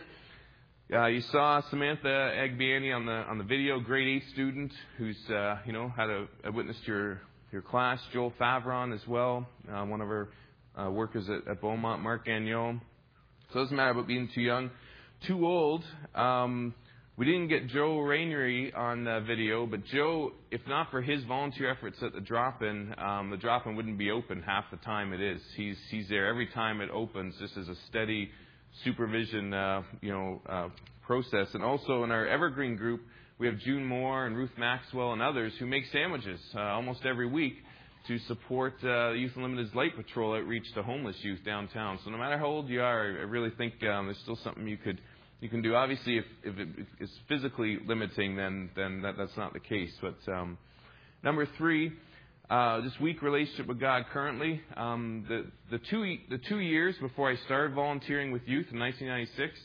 Uh, 0.94 1.06
you 1.06 1.22
saw 1.22 1.62
Samantha 1.70 2.08
Agbiani 2.08 2.94
on 2.94 3.06
the 3.06 3.12
on 3.12 3.38
the 3.38 3.44
video, 3.44 3.80
grade 3.80 4.08
eight 4.08 4.30
student 4.34 4.72
who's 4.98 5.18
uh, 5.30 5.58
you 5.66 5.74
know 5.74 5.90
had 5.96 6.10
a, 6.10 6.28
a 6.46 6.52
witness 6.52 6.78
to 6.86 6.92
your 6.92 7.22
your 7.52 7.62
class. 7.62 8.00
Joel 8.12 8.34
Favron 8.40 8.94
as 8.94 9.06
well, 9.08 9.48
uh, 9.72 9.86
one 9.86 10.02
of 10.02 10.08
our 10.08 10.30
uh, 10.78 10.90
workers 10.90 11.30
at, 11.30 11.50
at 11.50 11.62
Beaumont. 11.62 12.02
Mark 12.02 12.26
Gagnon. 12.26 12.82
So 13.54 13.60
it 13.60 13.64
doesn't 13.64 13.76
matter 13.76 13.92
about 13.92 14.08
being 14.08 14.30
too 14.34 14.42
young, 14.42 14.70
too 15.28 15.46
old. 15.46 15.84
Um, 16.16 16.74
we 17.18 17.26
didn't 17.26 17.50
get 17.50 17.68
Joe 17.68 17.98
Rainery 17.98 18.76
on 18.76 19.04
the 19.04 19.24
video, 19.28 19.66
but 19.66 19.86
Joe, 19.86 20.32
if 20.50 20.62
not 20.68 20.90
for 20.90 21.02
his 21.02 21.24
volunteer 21.26 21.70
efforts 21.70 21.98
at 22.02 22.14
the 22.14 22.22
drop-in, 22.22 22.96
um, 22.98 23.30
the 23.30 23.38
drop-in 23.38 23.76
wouldn't 23.76 23.98
be 23.98 24.10
open 24.10 24.42
half 24.42 24.66
the 24.72 24.78
time 24.78 25.14
it 25.14 25.22
is. 25.22 25.42
He's 25.56 25.78
he's 25.90 26.08
there 26.10 26.28
every 26.28 26.48
time 26.48 26.82
it 26.82 26.90
opens, 26.90 27.36
This 27.40 27.52
is 27.58 27.68
a 27.70 27.76
steady 27.90 28.32
supervision, 28.84 29.54
uh, 29.54 29.84
you 30.02 30.12
know, 30.12 30.42
uh, 30.48 30.70
process. 31.06 31.48
And 31.54 31.64
also 31.64 32.04
in 32.04 32.12
our 32.12 32.26
Evergreen 32.28 32.76
group, 32.76 33.02
we 33.38 33.46
have 33.48 33.60
June 33.60 33.86
Moore 33.86 34.26
and 34.26 34.36
Ruth 34.36 34.58
Maxwell 34.58 35.14
and 35.14 35.22
others 35.22 35.54
who 35.60 35.66
make 35.66 35.84
sandwiches 35.92 36.40
uh, 36.56 36.60
almost 36.60 37.06
every 37.06 37.28
week 37.28 37.56
to 38.08 38.18
support 38.20 38.74
uh, 38.84 39.12
Youth 39.12 39.34
Unlimited's 39.36 39.76
Light 39.76 39.96
Patrol 39.96 40.34
outreach 40.34 40.66
to 40.74 40.82
homeless 40.82 41.18
youth 41.22 41.40
downtown. 41.46 42.00
So 42.04 42.10
no 42.10 42.18
matter 42.18 42.38
how 42.38 42.46
old 42.46 42.68
you 42.70 42.82
are, 42.82 43.02
I 43.02 43.24
really 43.24 43.52
think 43.58 43.74
um, 43.84 44.08
there's 44.08 44.18
still 44.20 44.40
something 44.44 44.68
you 44.68 44.78
could 44.78 45.00
you 45.42 45.50
can 45.50 45.62
do. 45.62 45.76
Obviously, 45.76 46.18
if, 46.18 46.26
if 46.44 46.56
it's 47.00 47.12
physically 47.28 47.80
limiting, 47.86 48.38
then 48.38 48.70
then 48.76 49.02
that, 49.02 49.16
that's 49.18 49.36
not 49.36 49.54
the 49.54 49.60
case. 49.60 49.92
But 50.02 50.18
um, 50.32 50.58
number 51.24 51.46
three 51.58 51.92
uh, 52.52 52.82
this 52.82 52.92
weak 53.00 53.22
relationship 53.22 53.66
with 53.66 53.80
God 53.80 54.04
currently. 54.12 54.60
Um, 54.76 55.26
the, 55.30 55.46
the, 55.72 55.82
two, 55.90 56.18
the 56.30 56.38
two 56.38 56.60
years 56.60 56.98
before 57.00 57.32
I 57.32 57.38
started 57.46 57.74
volunteering 57.74 58.34
with 58.34 58.42
youth 58.46 58.68
in 58.74 58.78
1996, 58.78 59.58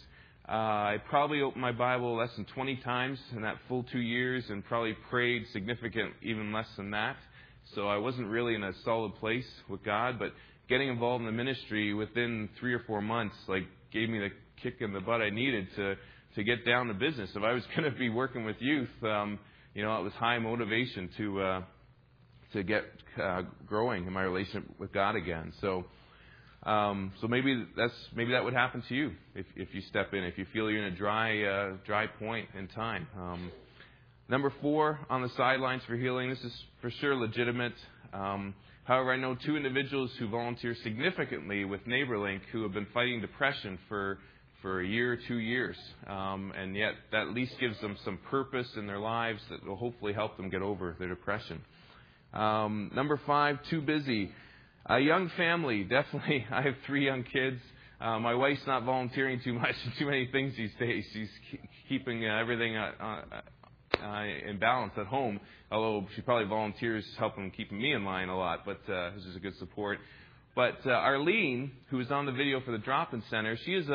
uh, 0.48 0.52
I 0.52 0.98
probably 1.10 1.42
opened 1.42 1.62
my 1.62 1.72
Bible 1.72 2.16
less 2.16 2.30
than 2.36 2.44
20 2.44 2.76
times 2.76 3.18
in 3.34 3.42
that 3.42 3.56
full 3.66 3.82
two 3.82 3.98
years 3.98 4.44
and 4.50 4.64
probably 4.64 4.96
prayed 5.10 5.46
significant, 5.52 6.12
even 6.22 6.52
less 6.52 6.68
than 6.76 6.92
that. 6.92 7.16
So 7.74 7.88
I 7.88 7.96
wasn't 7.96 8.28
really 8.28 8.54
in 8.54 8.62
a 8.62 8.72
solid 8.84 9.16
place 9.16 9.48
with 9.68 9.82
God, 9.82 10.20
but 10.20 10.32
getting 10.68 10.88
involved 10.88 11.22
in 11.22 11.26
the 11.26 11.32
ministry 11.32 11.92
within 11.92 12.48
three 12.60 12.72
or 12.72 12.84
four 12.86 13.02
months, 13.02 13.34
like, 13.48 13.64
gave 13.92 14.08
me 14.08 14.20
the 14.20 14.30
kick 14.62 14.76
in 14.80 14.92
the 14.92 15.00
butt 15.00 15.20
I 15.20 15.30
needed 15.30 15.68
to, 15.76 15.94
to 16.36 16.44
get 16.44 16.64
down 16.66 16.88
to 16.88 16.94
business. 16.94 17.30
If 17.34 17.42
I 17.42 17.52
was 17.52 17.64
going 17.76 17.90
to 17.90 17.98
be 17.98 18.08
working 18.08 18.44
with 18.44 18.56
youth, 18.60 18.88
um, 19.02 19.38
you 19.74 19.82
know, 19.82 19.98
it 19.98 20.04
was 20.04 20.12
high 20.14 20.38
motivation 20.38 21.10
to, 21.16 21.40
uh, 21.40 21.62
to 22.52 22.62
get 22.62 22.84
uh, 23.22 23.42
growing 23.66 24.06
in 24.06 24.12
my 24.12 24.22
relationship 24.22 24.64
with 24.78 24.92
God 24.92 25.16
again. 25.16 25.52
So, 25.60 25.84
um, 26.62 27.12
so 27.20 27.28
maybe 27.28 27.64
that's 27.76 27.94
maybe 28.14 28.32
that 28.32 28.42
would 28.42 28.52
happen 28.52 28.82
to 28.88 28.94
you 28.94 29.12
if 29.34 29.46
if 29.54 29.68
you 29.72 29.80
step 29.82 30.12
in 30.12 30.24
if 30.24 30.36
you 30.36 30.46
feel 30.52 30.68
you're 30.68 30.84
in 30.84 30.92
a 30.92 30.96
dry 30.96 31.42
uh, 31.44 31.76
dry 31.84 32.06
point 32.06 32.48
in 32.58 32.66
time. 32.68 33.06
Um, 33.16 33.52
number 34.28 34.52
four 34.60 34.98
on 35.08 35.22
the 35.22 35.28
sidelines 35.36 35.82
for 35.86 35.96
healing. 35.96 36.28
This 36.30 36.40
is 36.40 36.52
for 36.80 36.90
sure 36.90 37.14
legitimate. 37.14 37.74
Um, 38.12 38.54
however, 38.84 39.12
I 39.12 39.16
know 39.16 39.36
two 39.36 39.56
individuals 39.56 40.10
who 40.18 40.28
volunteer 40.28 40.74
significantly 40.82 41.64
with 41.64 41.86
NeighborLink 41.86 42.40
who 42.50 42.62
have 42.64 42.72
been 42.72 42.88
fighting 42.92 43.20
depression 43.20 43.78
for 43.88 44.18
for 44.62 44.80
a 44.80 44.86
year 44.86 45.12
or 45.12 45.18
two 45.28 45.38
years, 45.38 45.76
um, 46.06 46.52
and 46.56 46.76
yet 46.76 46.94
that 47.12 47.22
at 47.22 47.34
least 47.34 47.52
gives 47.60 47.80
them 47.80 47.96
some 48.04 48.18
purpose 48.30 48.68
in 48.76 48.86
their 48.86 48.98
lives 48.98 49.40
that 49.50 49.66
will 49.66 49.76
hopefully 49.76 50.12
help 50.12 50.36
them 50.36 50.50
get 50.50 50.62
over 50.62 50.96
their 50.98 51.08
depression. 51.08 51.60
Um, 52.32 52.90
number 52.94 53.20
five, 53.26 53.58
too 53.70 53.80
busy. 53.80 54.30
A 54.86 54.98
young 54.98 55.30
family, 55.36 55.84
definitely. 55.88 56.46
I 56.50 56.62
have 56.62 56.74
three 56.86 57.06
young 57.06 57.24
kids. 57.24 57.60
Uh, 58.00 58.18
my 58.18 58.34
wife's 58.34 58.66
not 58.66 58.84
volunteering 58.84 59.40
too 59.42 59.54
much 59.54 59.74
too 59.98 60.06
many 60.06 60.28
things 60.30 60.54
these 60.56 60.72
days. 60.78 61.04
She's 61.12 61.30
keeping 61.88 62.26
uh, 62.26 62.36
everything 62.38 62.76
uh, 62.76 62.92
uh, 63.00 64.04
uh, 64.04 64.24
in 64.24 64.58
balance 64.58 64.92
at 64.98 65.06
home. 65.06 65.40
Although 65.70 66.06
she 66.14 66.22
probably 66.22 66.46
volunteers 66.46 67.04
helping 67.18 67.50
keeping 67.50 67.80
me 67.80 67.92
in 67.92 68.04
line 68.04 68.28
a 68.28 68.36
lot, 68.36 68.64
but 68.64 68.80
uh, 68.92 69.10
this 69.16 69.24
is 69.24 69.36
a 69.36 69.40
good 69.40 69.56
support. 69.58 69.98
But 70.56 70.78
uh, 70.86 70.90
Arlene, 70.90 71.70
who 71.90 71.98
was 71.98 72.10
on 72.10 72.24
the 72.24 72.32
video 72.32 72.62
for 72.62 72.72
the 72.72 72.78
drop-in 72.78 73.22
center, 73.28 73.58
she 73.66 73.74
has 73.74 73.86
a, 73.90 73.92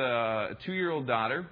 a 0.52 0.58
two-year-old 0.64 1.08
daughter, 1.08 1.48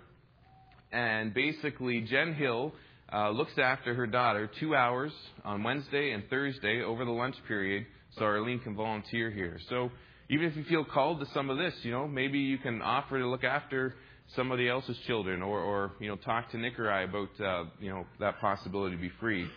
and 0.92 1.34
basically 1.34 2.02
Jen 2.02 2.36
Hill 2.36 2.74
uh, 3.12 3.32
looks 3.32 3.54
after 3.58 3.96
her 3.96 4.06
daughter 4.06 4.48
two 4.60 4.76
hours 4.76 5.12
on 5.44 5.64
Wednesday 5.64 6.12
and 6.12 6.30
Thursday 6.30 6.84
over 6.84 7.06
the 7.06 7.12
lunch 7.12 7.36
period, 7.48 7.88
so 8.20 8.26
Arlene 8.26 8.60
can 8.60 8.76
volunteer 8.76 9.32
here. 9.32 9.60
So 9.68 9.90
even 10.30 10.46
if 10.46 10.56
you 10.56 10.64
feel 10.66 10.86
called 10.86 11.22
to 11.22 11.26
some 11.34 11.50
of 11.50 11.58
this, 11.58 11.74
you 11.82 11.90
know, 11.90 12.08
maybe 12.08 12.38
you 12.38 12.60
can 12.60 12.84
offer 12.84 13.18
to 13.18 13.28
look 13.28 13.44
after 13.44 13.96
somebody 14.36 14.70
else's 14.70 14.98
children, 15.08 15.42
or, 15.42 15.60
or 15.60 15.94
you 16.00 16.08
know, 16.08 16.18
talk 16.18 16.52
to 16.52 16.58
Nick 16.60 16.78
or 16.78 16.92
I 16.92 17.06
about 17.06 17.30
uh, 17.44 17.64
you 17.80 17.90
know 17.90 18.06
that 18.20 18.40
possibility 18.40 18.96
to 18.96 19.02
be 19.02 19.12
free. 19.20 19.48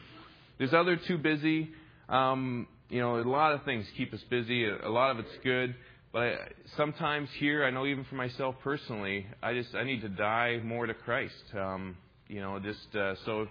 There's 0.56 0.72
other 0.72 0.96
too 0.96 1.18
busy. 1.18 1.72
Um, 2.08 2.66
you 2.92 3.00
know, 3.00 3.16
a 3.18 3.22
lot 3.22 3.52
of 3.52 3.64
things 3.64 3.86
keep 3.96 4.12
us 4.12 4.20
busy. 4.28 4.68
A 4.68 4.88
lot 4.88 5.12
of 5.12 5.18
it's 5.18 5.34
good, 5.42 5.74
but 6.12 6.34
sometimes 6.76 7.30
here, 7.38 7.64
I 7.64 7.70
know 7.70 7.86
even 7.86 8.04
for 8.04 8.16
myself 8.16 8.54
personally, 8.62 9.26
I 9.42 9.54
just 9.54 9.74
I 9.74 9.82
need 9.82 10.02
to 10.02 10.10
die 10.10 10.60
more 10.62 10.84
to 10.84 10.92
Christ. 10.92 11.42
Um, 11.58 11.96
you 12.28 12.42
know, 12.42 12.58
just 12.58 12.94
uh, 12.94 13.14
so 13.24 13.46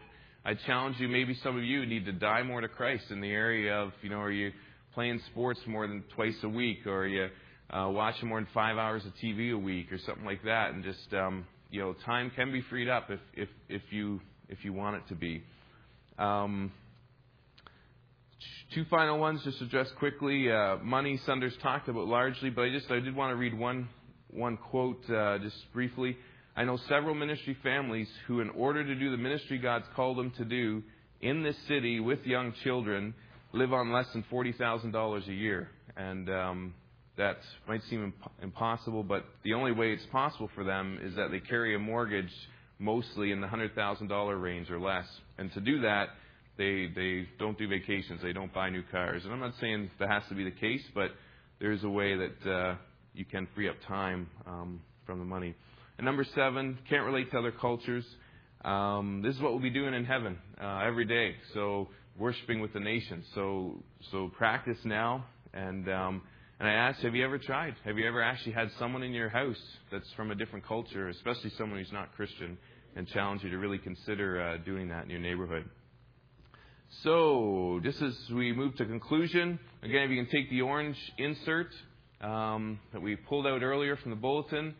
I 0.45 0.53
challenge 0.53 0.97
you. 0.99 1.07
Maybe 1.07 1.35
some 1.43 1.57
of 1.57 1.63
you 1.63 1.87
need 1.87 2.05
to 2.05 2.11
die 2.11 2.43
more 2.43 2.61
to 2.61 2.67
Christ 2.67 3.05
in 3.09 3.19
the 3.19 3.31
area 3.31 3.73
of 3.73 3.93
you 4.03 4.11
know, 4.11 4.19
are 4.19 4.31
you 4.31 4.51
playing 4.93 5.19
sports 5.31 5.59
more 5.65 5.87
than 5.87 6.03
twice 6.13 6.37
a 6.43 6.49
week, 6.49 6.85
or 6.85 6.99
are 6.99 7.07
you 7.07 7.27
uh, 7.71 7.89
watching 7.89 8.29
more 8.29 8.39
than 8.39 8.47
five 8.53 8.77
hours 8.77 9.03
of 9.07 9.11
TV 9.23 9.55
a 9.55 9.57
week, 9.57 9.91
or 9.91 9.97
something 10.05 10.23
like 10.23 10.43
that, 10.43 10.75
and 10.75 10.83
just 10.83 11.11
um, 11.15 11.47
you 11.71 11.81
know, 11.81 11.95
time 12.05 12.31
can 12.35 12.51
be 12.51 12.61
freed 12.69 12.89
up 12.89 13.09
if 13.09 13.19
if 13.33 13.49
if 13.69 13.81
you 13.89 14.21
if 14.49 14.63
you 14.63 14.71
want 14.71 14.97
it 14.97 15.07
to 15.09 15.15
be. 15.15 15.41
Um, 16.19 16.71
two 18.73 18.85
final 18.89 19.19
ones, 19.19 19.41
just 19.43 19.61
address 19.61 19.87
quickly. 19.97 20.51
Uh, 20.51 20.77
money, 20.77 21.19
Sunders 21.25 21.53
talked 21.61 21.89
about 21.89 22.07
largely, 22.07 22.49
but 22.49 22.63
I 22.63 22.69
just 22.69 22.89
I 22.89 22.99
did 22.99 23.15
want 23.15 23.31
to 23.31 23.35
read 23.35 23.57
one 23.57 23.89
one 24.29 24.57
quote 24.57 25.03
uh, 25.09 25.37
just 25.39 25.57
briefly. 25.73 26.17
I 26.55 26.63
know 26.63 26.77
several 26.87 27.15
ministry 27.15 27.57
families 27.63 28.07
who, 28.27 28.39
in 28.39 28.49
order 28.51 28.83
to 28.85 28.95
do 28.95 29.11
the 29.11 29.17
ministry 29.17 29.57
God's 29.57 29.85
called 29.95 30.17
them 30.17 30.31
to 30.37 30.45
do 30.45 30.83
in 31.21 31.43
this 31.43 31.55
city 31.67 31.99
with 31.99 32.25
young 32.25 32.53
children, 32.63 33.13
live 33.53 33.73
on 33.73 33.91
less 33.91 34.07
than 34.13 34.23
forty 34.29 34.53
thousand 34.53 34.91
dollars 34.91 35.23
a 35.27 35.33
year, 35.33 35.69
and 35.97 36.29
um, 36.29 36.73
that 37.17 37.37
might 37.67 37.81
seem 37.89 38.05
imp- 38.05 38.31
impossible. 38.41 39.03
But 39.03 39.25
the 39.43 39.53
only 39.53 39.73
way 39.73 39.91
it's 39.91 40.05
possible 40.11 40.49
for 40.55 40.63
them 40.63 40.97
is 41.03 41.15
that 41.15 41.29
they 41.31 41.39
carry 41.39 41.75
a 41.75 41.79
mortgage, 41.79 42.31
mostly 42.79 43.31
in 43.31 43.41
the 43.41 43.47
hundred 43.47 43.75
thousand 43.75 44.07
dollar 44.07 44.37
range 44.37 44.69
or 44.69 44.79
less, 44.79 45.05
and 45.37 45.51
to 45.53 45.59
do 45.59 45.81
that, 45.81 46.09
they 46.57 46.89
they 46.95 47.27
don't 47.39 47.57
do 47.57 47.67
vacations, 47.67 48.21
they 48.21 48.33
don't 48.33 48.53
buy 48.53 48.69
new 48.69 48.83
cars. 48.91 49.23
And 49.23 49.33
I'm 49.33 49.39
not 49.39 49.53
saying 49.59 49.89
that 49.99 50.09
has 50.09 50.23
to 50.29 50.35
be 50.35 50.43
the 50.43 50.51
case, 50.51 50.83
but 50.93 51.11
there's 51.59 51.83
a 51.83 51.89
way 51.89 52.15
that 52.15 52.51
uh, 52.51 52.75
you 53.13 53.25
can 53.25 53.47
free 53.55 53.69
up 53.69 53.75
time 53.87 54.29
um, 54.45 54.81
from 55.05 55.19
the 55.19 55.25
money. 55.25 55.55
And 55.97 56.05
number 56.05 56.25
seven, 56.35 56.79
can't 56.89 57.05
relate 57.05 57.31
to 57.31 57.39
other 57.39 57.51
cultures. 57.51 58.05
Um, 58.63 59.21
this 59.23 59.35
is 59.35 59.41
what 59.41 59.51
we'll 59.51 59.61
be 59.61 59.69
doing 59.69 59.93
in 59.93 60.05
heaven 60.05 60.37
uh, 60.61 60.81
every 60.85 61.05
day. 61.05 61.35
So 61.53 61.89
worshiping 62.17 62.61
with 62.61 62.73
the 62.73 62.79
nations. 62.79 63.25
So 63.35 63.83
so 64.11 64.31
practice 64.37 64.77
now. 64.83 65.25
And 65.53 65.89
um, 65.89 66.21
and 66.59 66.69
I 66.69 66.73
asked, 66.73 67.01
have 67.01 67.15
you 67.15 67.25
ever 67.25 67.39
tried? 67.39 67.75
Have 67.85 67.97
you 67.97 68.07
ever 68.07 68.21
actually 68.21 68.53
had 68.53 68.69
someone 68.77 69.03
in 69.03 69.13
your 69.13 69.29
house 69.29 69.61
that's 69.91 70.07
from 70.15 70.31
a 70.31 70.35
different 70.35 70.65
culture, 70.65 71.09
especially 71.09 71.51
someone 71.57 71.79
who's 71.79 71.91
not 71.91 72.15
Christian, 72.15 72.57
and 72.95 73.07
challenge 73.07 73.43
you 73.43 73.49
to 73.49 73.57
really 73.57 73.79
consider 73.79 74.41
uh, 74.41 74.57
doing 74.63 74.89
that 74.89 75.03
in 75.05 75.09
your 75.09 75.19
neighborhood? 75.19 75.67
So, 77.03 77.79
just 77.83 78.01
as 78.01 78.13
we 78.31 78.51
move 78.51 78.75
to 78.75 78.85
conclusion, 78.85 79.57
again, 79.81 80.03
if 80.03 80.11
you 80.11 80.21
can 80.21 80.29
take 80.29 80.49
the 80.49 80.61
orange 80.61 80.97
insert 81.17 81.69
um, 82.19 82.79
that 82.91 83.01
we 83.01 83.15
pulled 83.15 83.47
out 83.47 83.63
earlier 83.63 83.95
from 83.95 84.11
the 84.11 84.17
bulletin, 84.17 84.75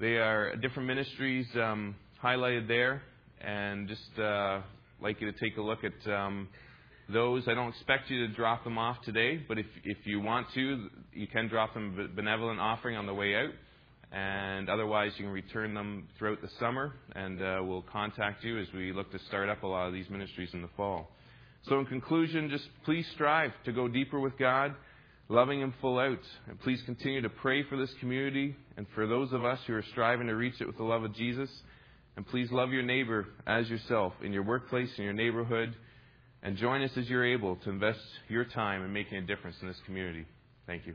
they 0.00 0.16
are 0.16 0.56
different 0.56 0.88
ministries 0.88 1.46
um, 1.54 1.94
highlighted 2.24 2.68
there, 2.68 3.02
and 3.42 3.86
just 3.86 4.18
uh, 4.18 4.62
like 5.00 5.20
you 5.20 5.30
to 5.30 5.38
take 5.38 5.58
a 5.58 5.60
look 5.60 5.80
at 5.84 6.10
um, 6.10 6.48
those. 7.12 7.46
I 7.46 7.54
don't 7.54 7.68
expect 7.68 8.08
you 8.10 8.26
to 8.26 8.32
drop 8.32 8.64
them 8.64 8.78
off 8.78 8.96
today, 9.04 9.36
but 9.46 9.58
if 9.58 9.66
if 9.84 9.98
you 10.06 10.20
want 10.20 10.46
to, 10.54 10.88
you 11.12 11.26
can 11.26 11.48
drop 11.48 11.74
them 11.74 12.12
benevolent 12.16 12.60
offering 12.60 12.96
on 12.96 13.04
the 13.04 13.14
way 13.14 13.36
out, 13.36 13.52
and 14.10 14.70
otherwise 14.70 15.12
you 15.18 15.26
can 15.26 15.32
return 15.34 15.74
them 15.74 16.08
throughout 16.18 16.40
the 16.40 16.50
summer, 16.58 16.94
and 17.14 17.42
uh, 17.42 17.60
we'll 17.62 17.84
contact 17.92 18.42
you 18.42 18.58
as 18.58 18.66
we 18.74 18.94
look 18.94 19.12
to 19.12 19.18
start 19.28 19.50
up 19.50 19.62
a 19.64 19.66
lot 19.66 19.86
of 19.86 19.92
these 19.92 20.08
ministries 20.08 20.48
in 20.54 20.62
the 20.62 20.70
fall. 20.78 21.10
So, 21.68 21.80
in 21.80 21.86
conclusion, 21.86 22.48
just 22.48 22.68
please 22.84 23.06
strive 23.14 23.50
to 23.64 23.72
go 23.72 23.88
deeper 23.88 24.20
with 24.20 24.38
God, 24.38 24.74
loving 25.28 25.60
Him 25.60 25.74
full 25.80 25.98
out. 25.98 26.20
And 26.48 26.60
please 26.60 26.80
continue 26.86 27.20
to 27.22 27.28
pray 27.28 27.64
for 27.64 27.76
this 27.76 27.92
community 27.98 28.54
and 28.76 28.86
for 28.94 29.08
those 29.08 29.32
of 29.32 29.44
us 29.44 29.58
who 29.66 29.74
are 29.74 29.84
striving 29.90 30.28
to 30.28 30.34
reach 30.34 30.60
it 30.60 30.66
with 30.66 30.76
the 30.76 30.84
love 30.84 31.02
of 31.02 31.12
Jesus. 31.14 31.50
And 32.16 32.24
please 32.24 32.52
love 32.52 32.70
your 32.70 32.84
neighbor 32.84 33.26
as 33.48 33.68
yourself 33.68 34.12
in 34.22 34.32
your 34.32 34.44
workplace, 34.44 34.90
in 34.96 35.04
your 35.04 35.12
neighborhood. 35.12 35.74
And 36.42 36.56
join 36.56 36.82
us 36.82 36.92
as 36.96 37.08
you're 37.08 37.26
able 37.26 37.56
to 37.56 37.70
invest 37.70 37.98
your 38.28 38.44
time 38.44 38.84
in 38.84 38.92
making 38.92 39.18
a 39.18 39.22
difference 39.22 39.56
in 39.60 39.66
this 39.66 39.80
community. 39.86 40.24
Thank 40.68 40.86
you. 40.86 40.94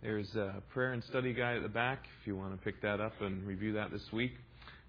There's 0.00 0.34
a 0.36 0.62
prayer 0.72 0.92
and 0.92 1.04
study 1.04 1.34
guide 1.34 1.56
at 1.56 1.62
the 1.62 1.68
back 1.68 2.06
if 2.20 2.26
you 2.26 2.36
want 2.36 2.52
to 2.52 2.64
pick 2.64 2.80
that 2.80 3.00
up 3.00 3.20
and 3.20 3.46
review 3.46 3.74
that 3.74 3.90
this 3.90 4.04
week. 4.10 4.32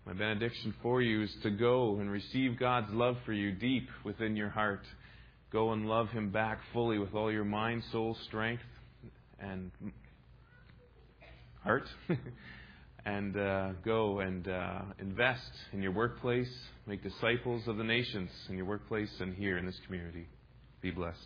My 0.08 0.14
benediction 0.14 0.74
for 0.82 1.02
you 1.02 1.24
is 1.24 1.36
to 1.44 1.50
go 1.50 1.98
and 2.00 2.10
receive 2.10 2.58
God's 2.58 2.94
love 2.94 3.18
for 3.26 3.34
you 3.34 3.52
deep 3.52 3.90
within 4.06 4.38
your 4.38 4.48
heart. 4.48 4.84
Go 5.52 5.74
and 5.74 5.86
love 5.86 6.08
Him 6.12 6.30
back 6.30 6.60
fully 6.72 6.98
with 6.98 7.14
all 7.14 7.30
your 7.30 7.44
mind, 7.44 7.84
soul, 7.92 8.16
strength, 8.26 8.64
and 9.38 9.70
heart. 11.62 11.90
and 13.06 13.36
uh, 13.36 13.72
go 13.84 14.22
and 14.22 14.48
uh, 14.48 14.80
invest 15.00 15.52
in 15.74 15.82
your 15.82 15.92
workplace, 15.92 16.54
make 16.86 17.04
disciples 17.04 17.68
of 17.68 17.76
the 17.76 17.84
nations 17.84 18.30
in 18.48 18.56
your 18.56 18.66
workplace 18.66 19.12
and 19.20 19.36
here 19.36 19.58
in 19.58 19.66
this 19.66 19.80
community. 19.86 20.26
Be 20.82 20.90
blessed. 20.90 21.18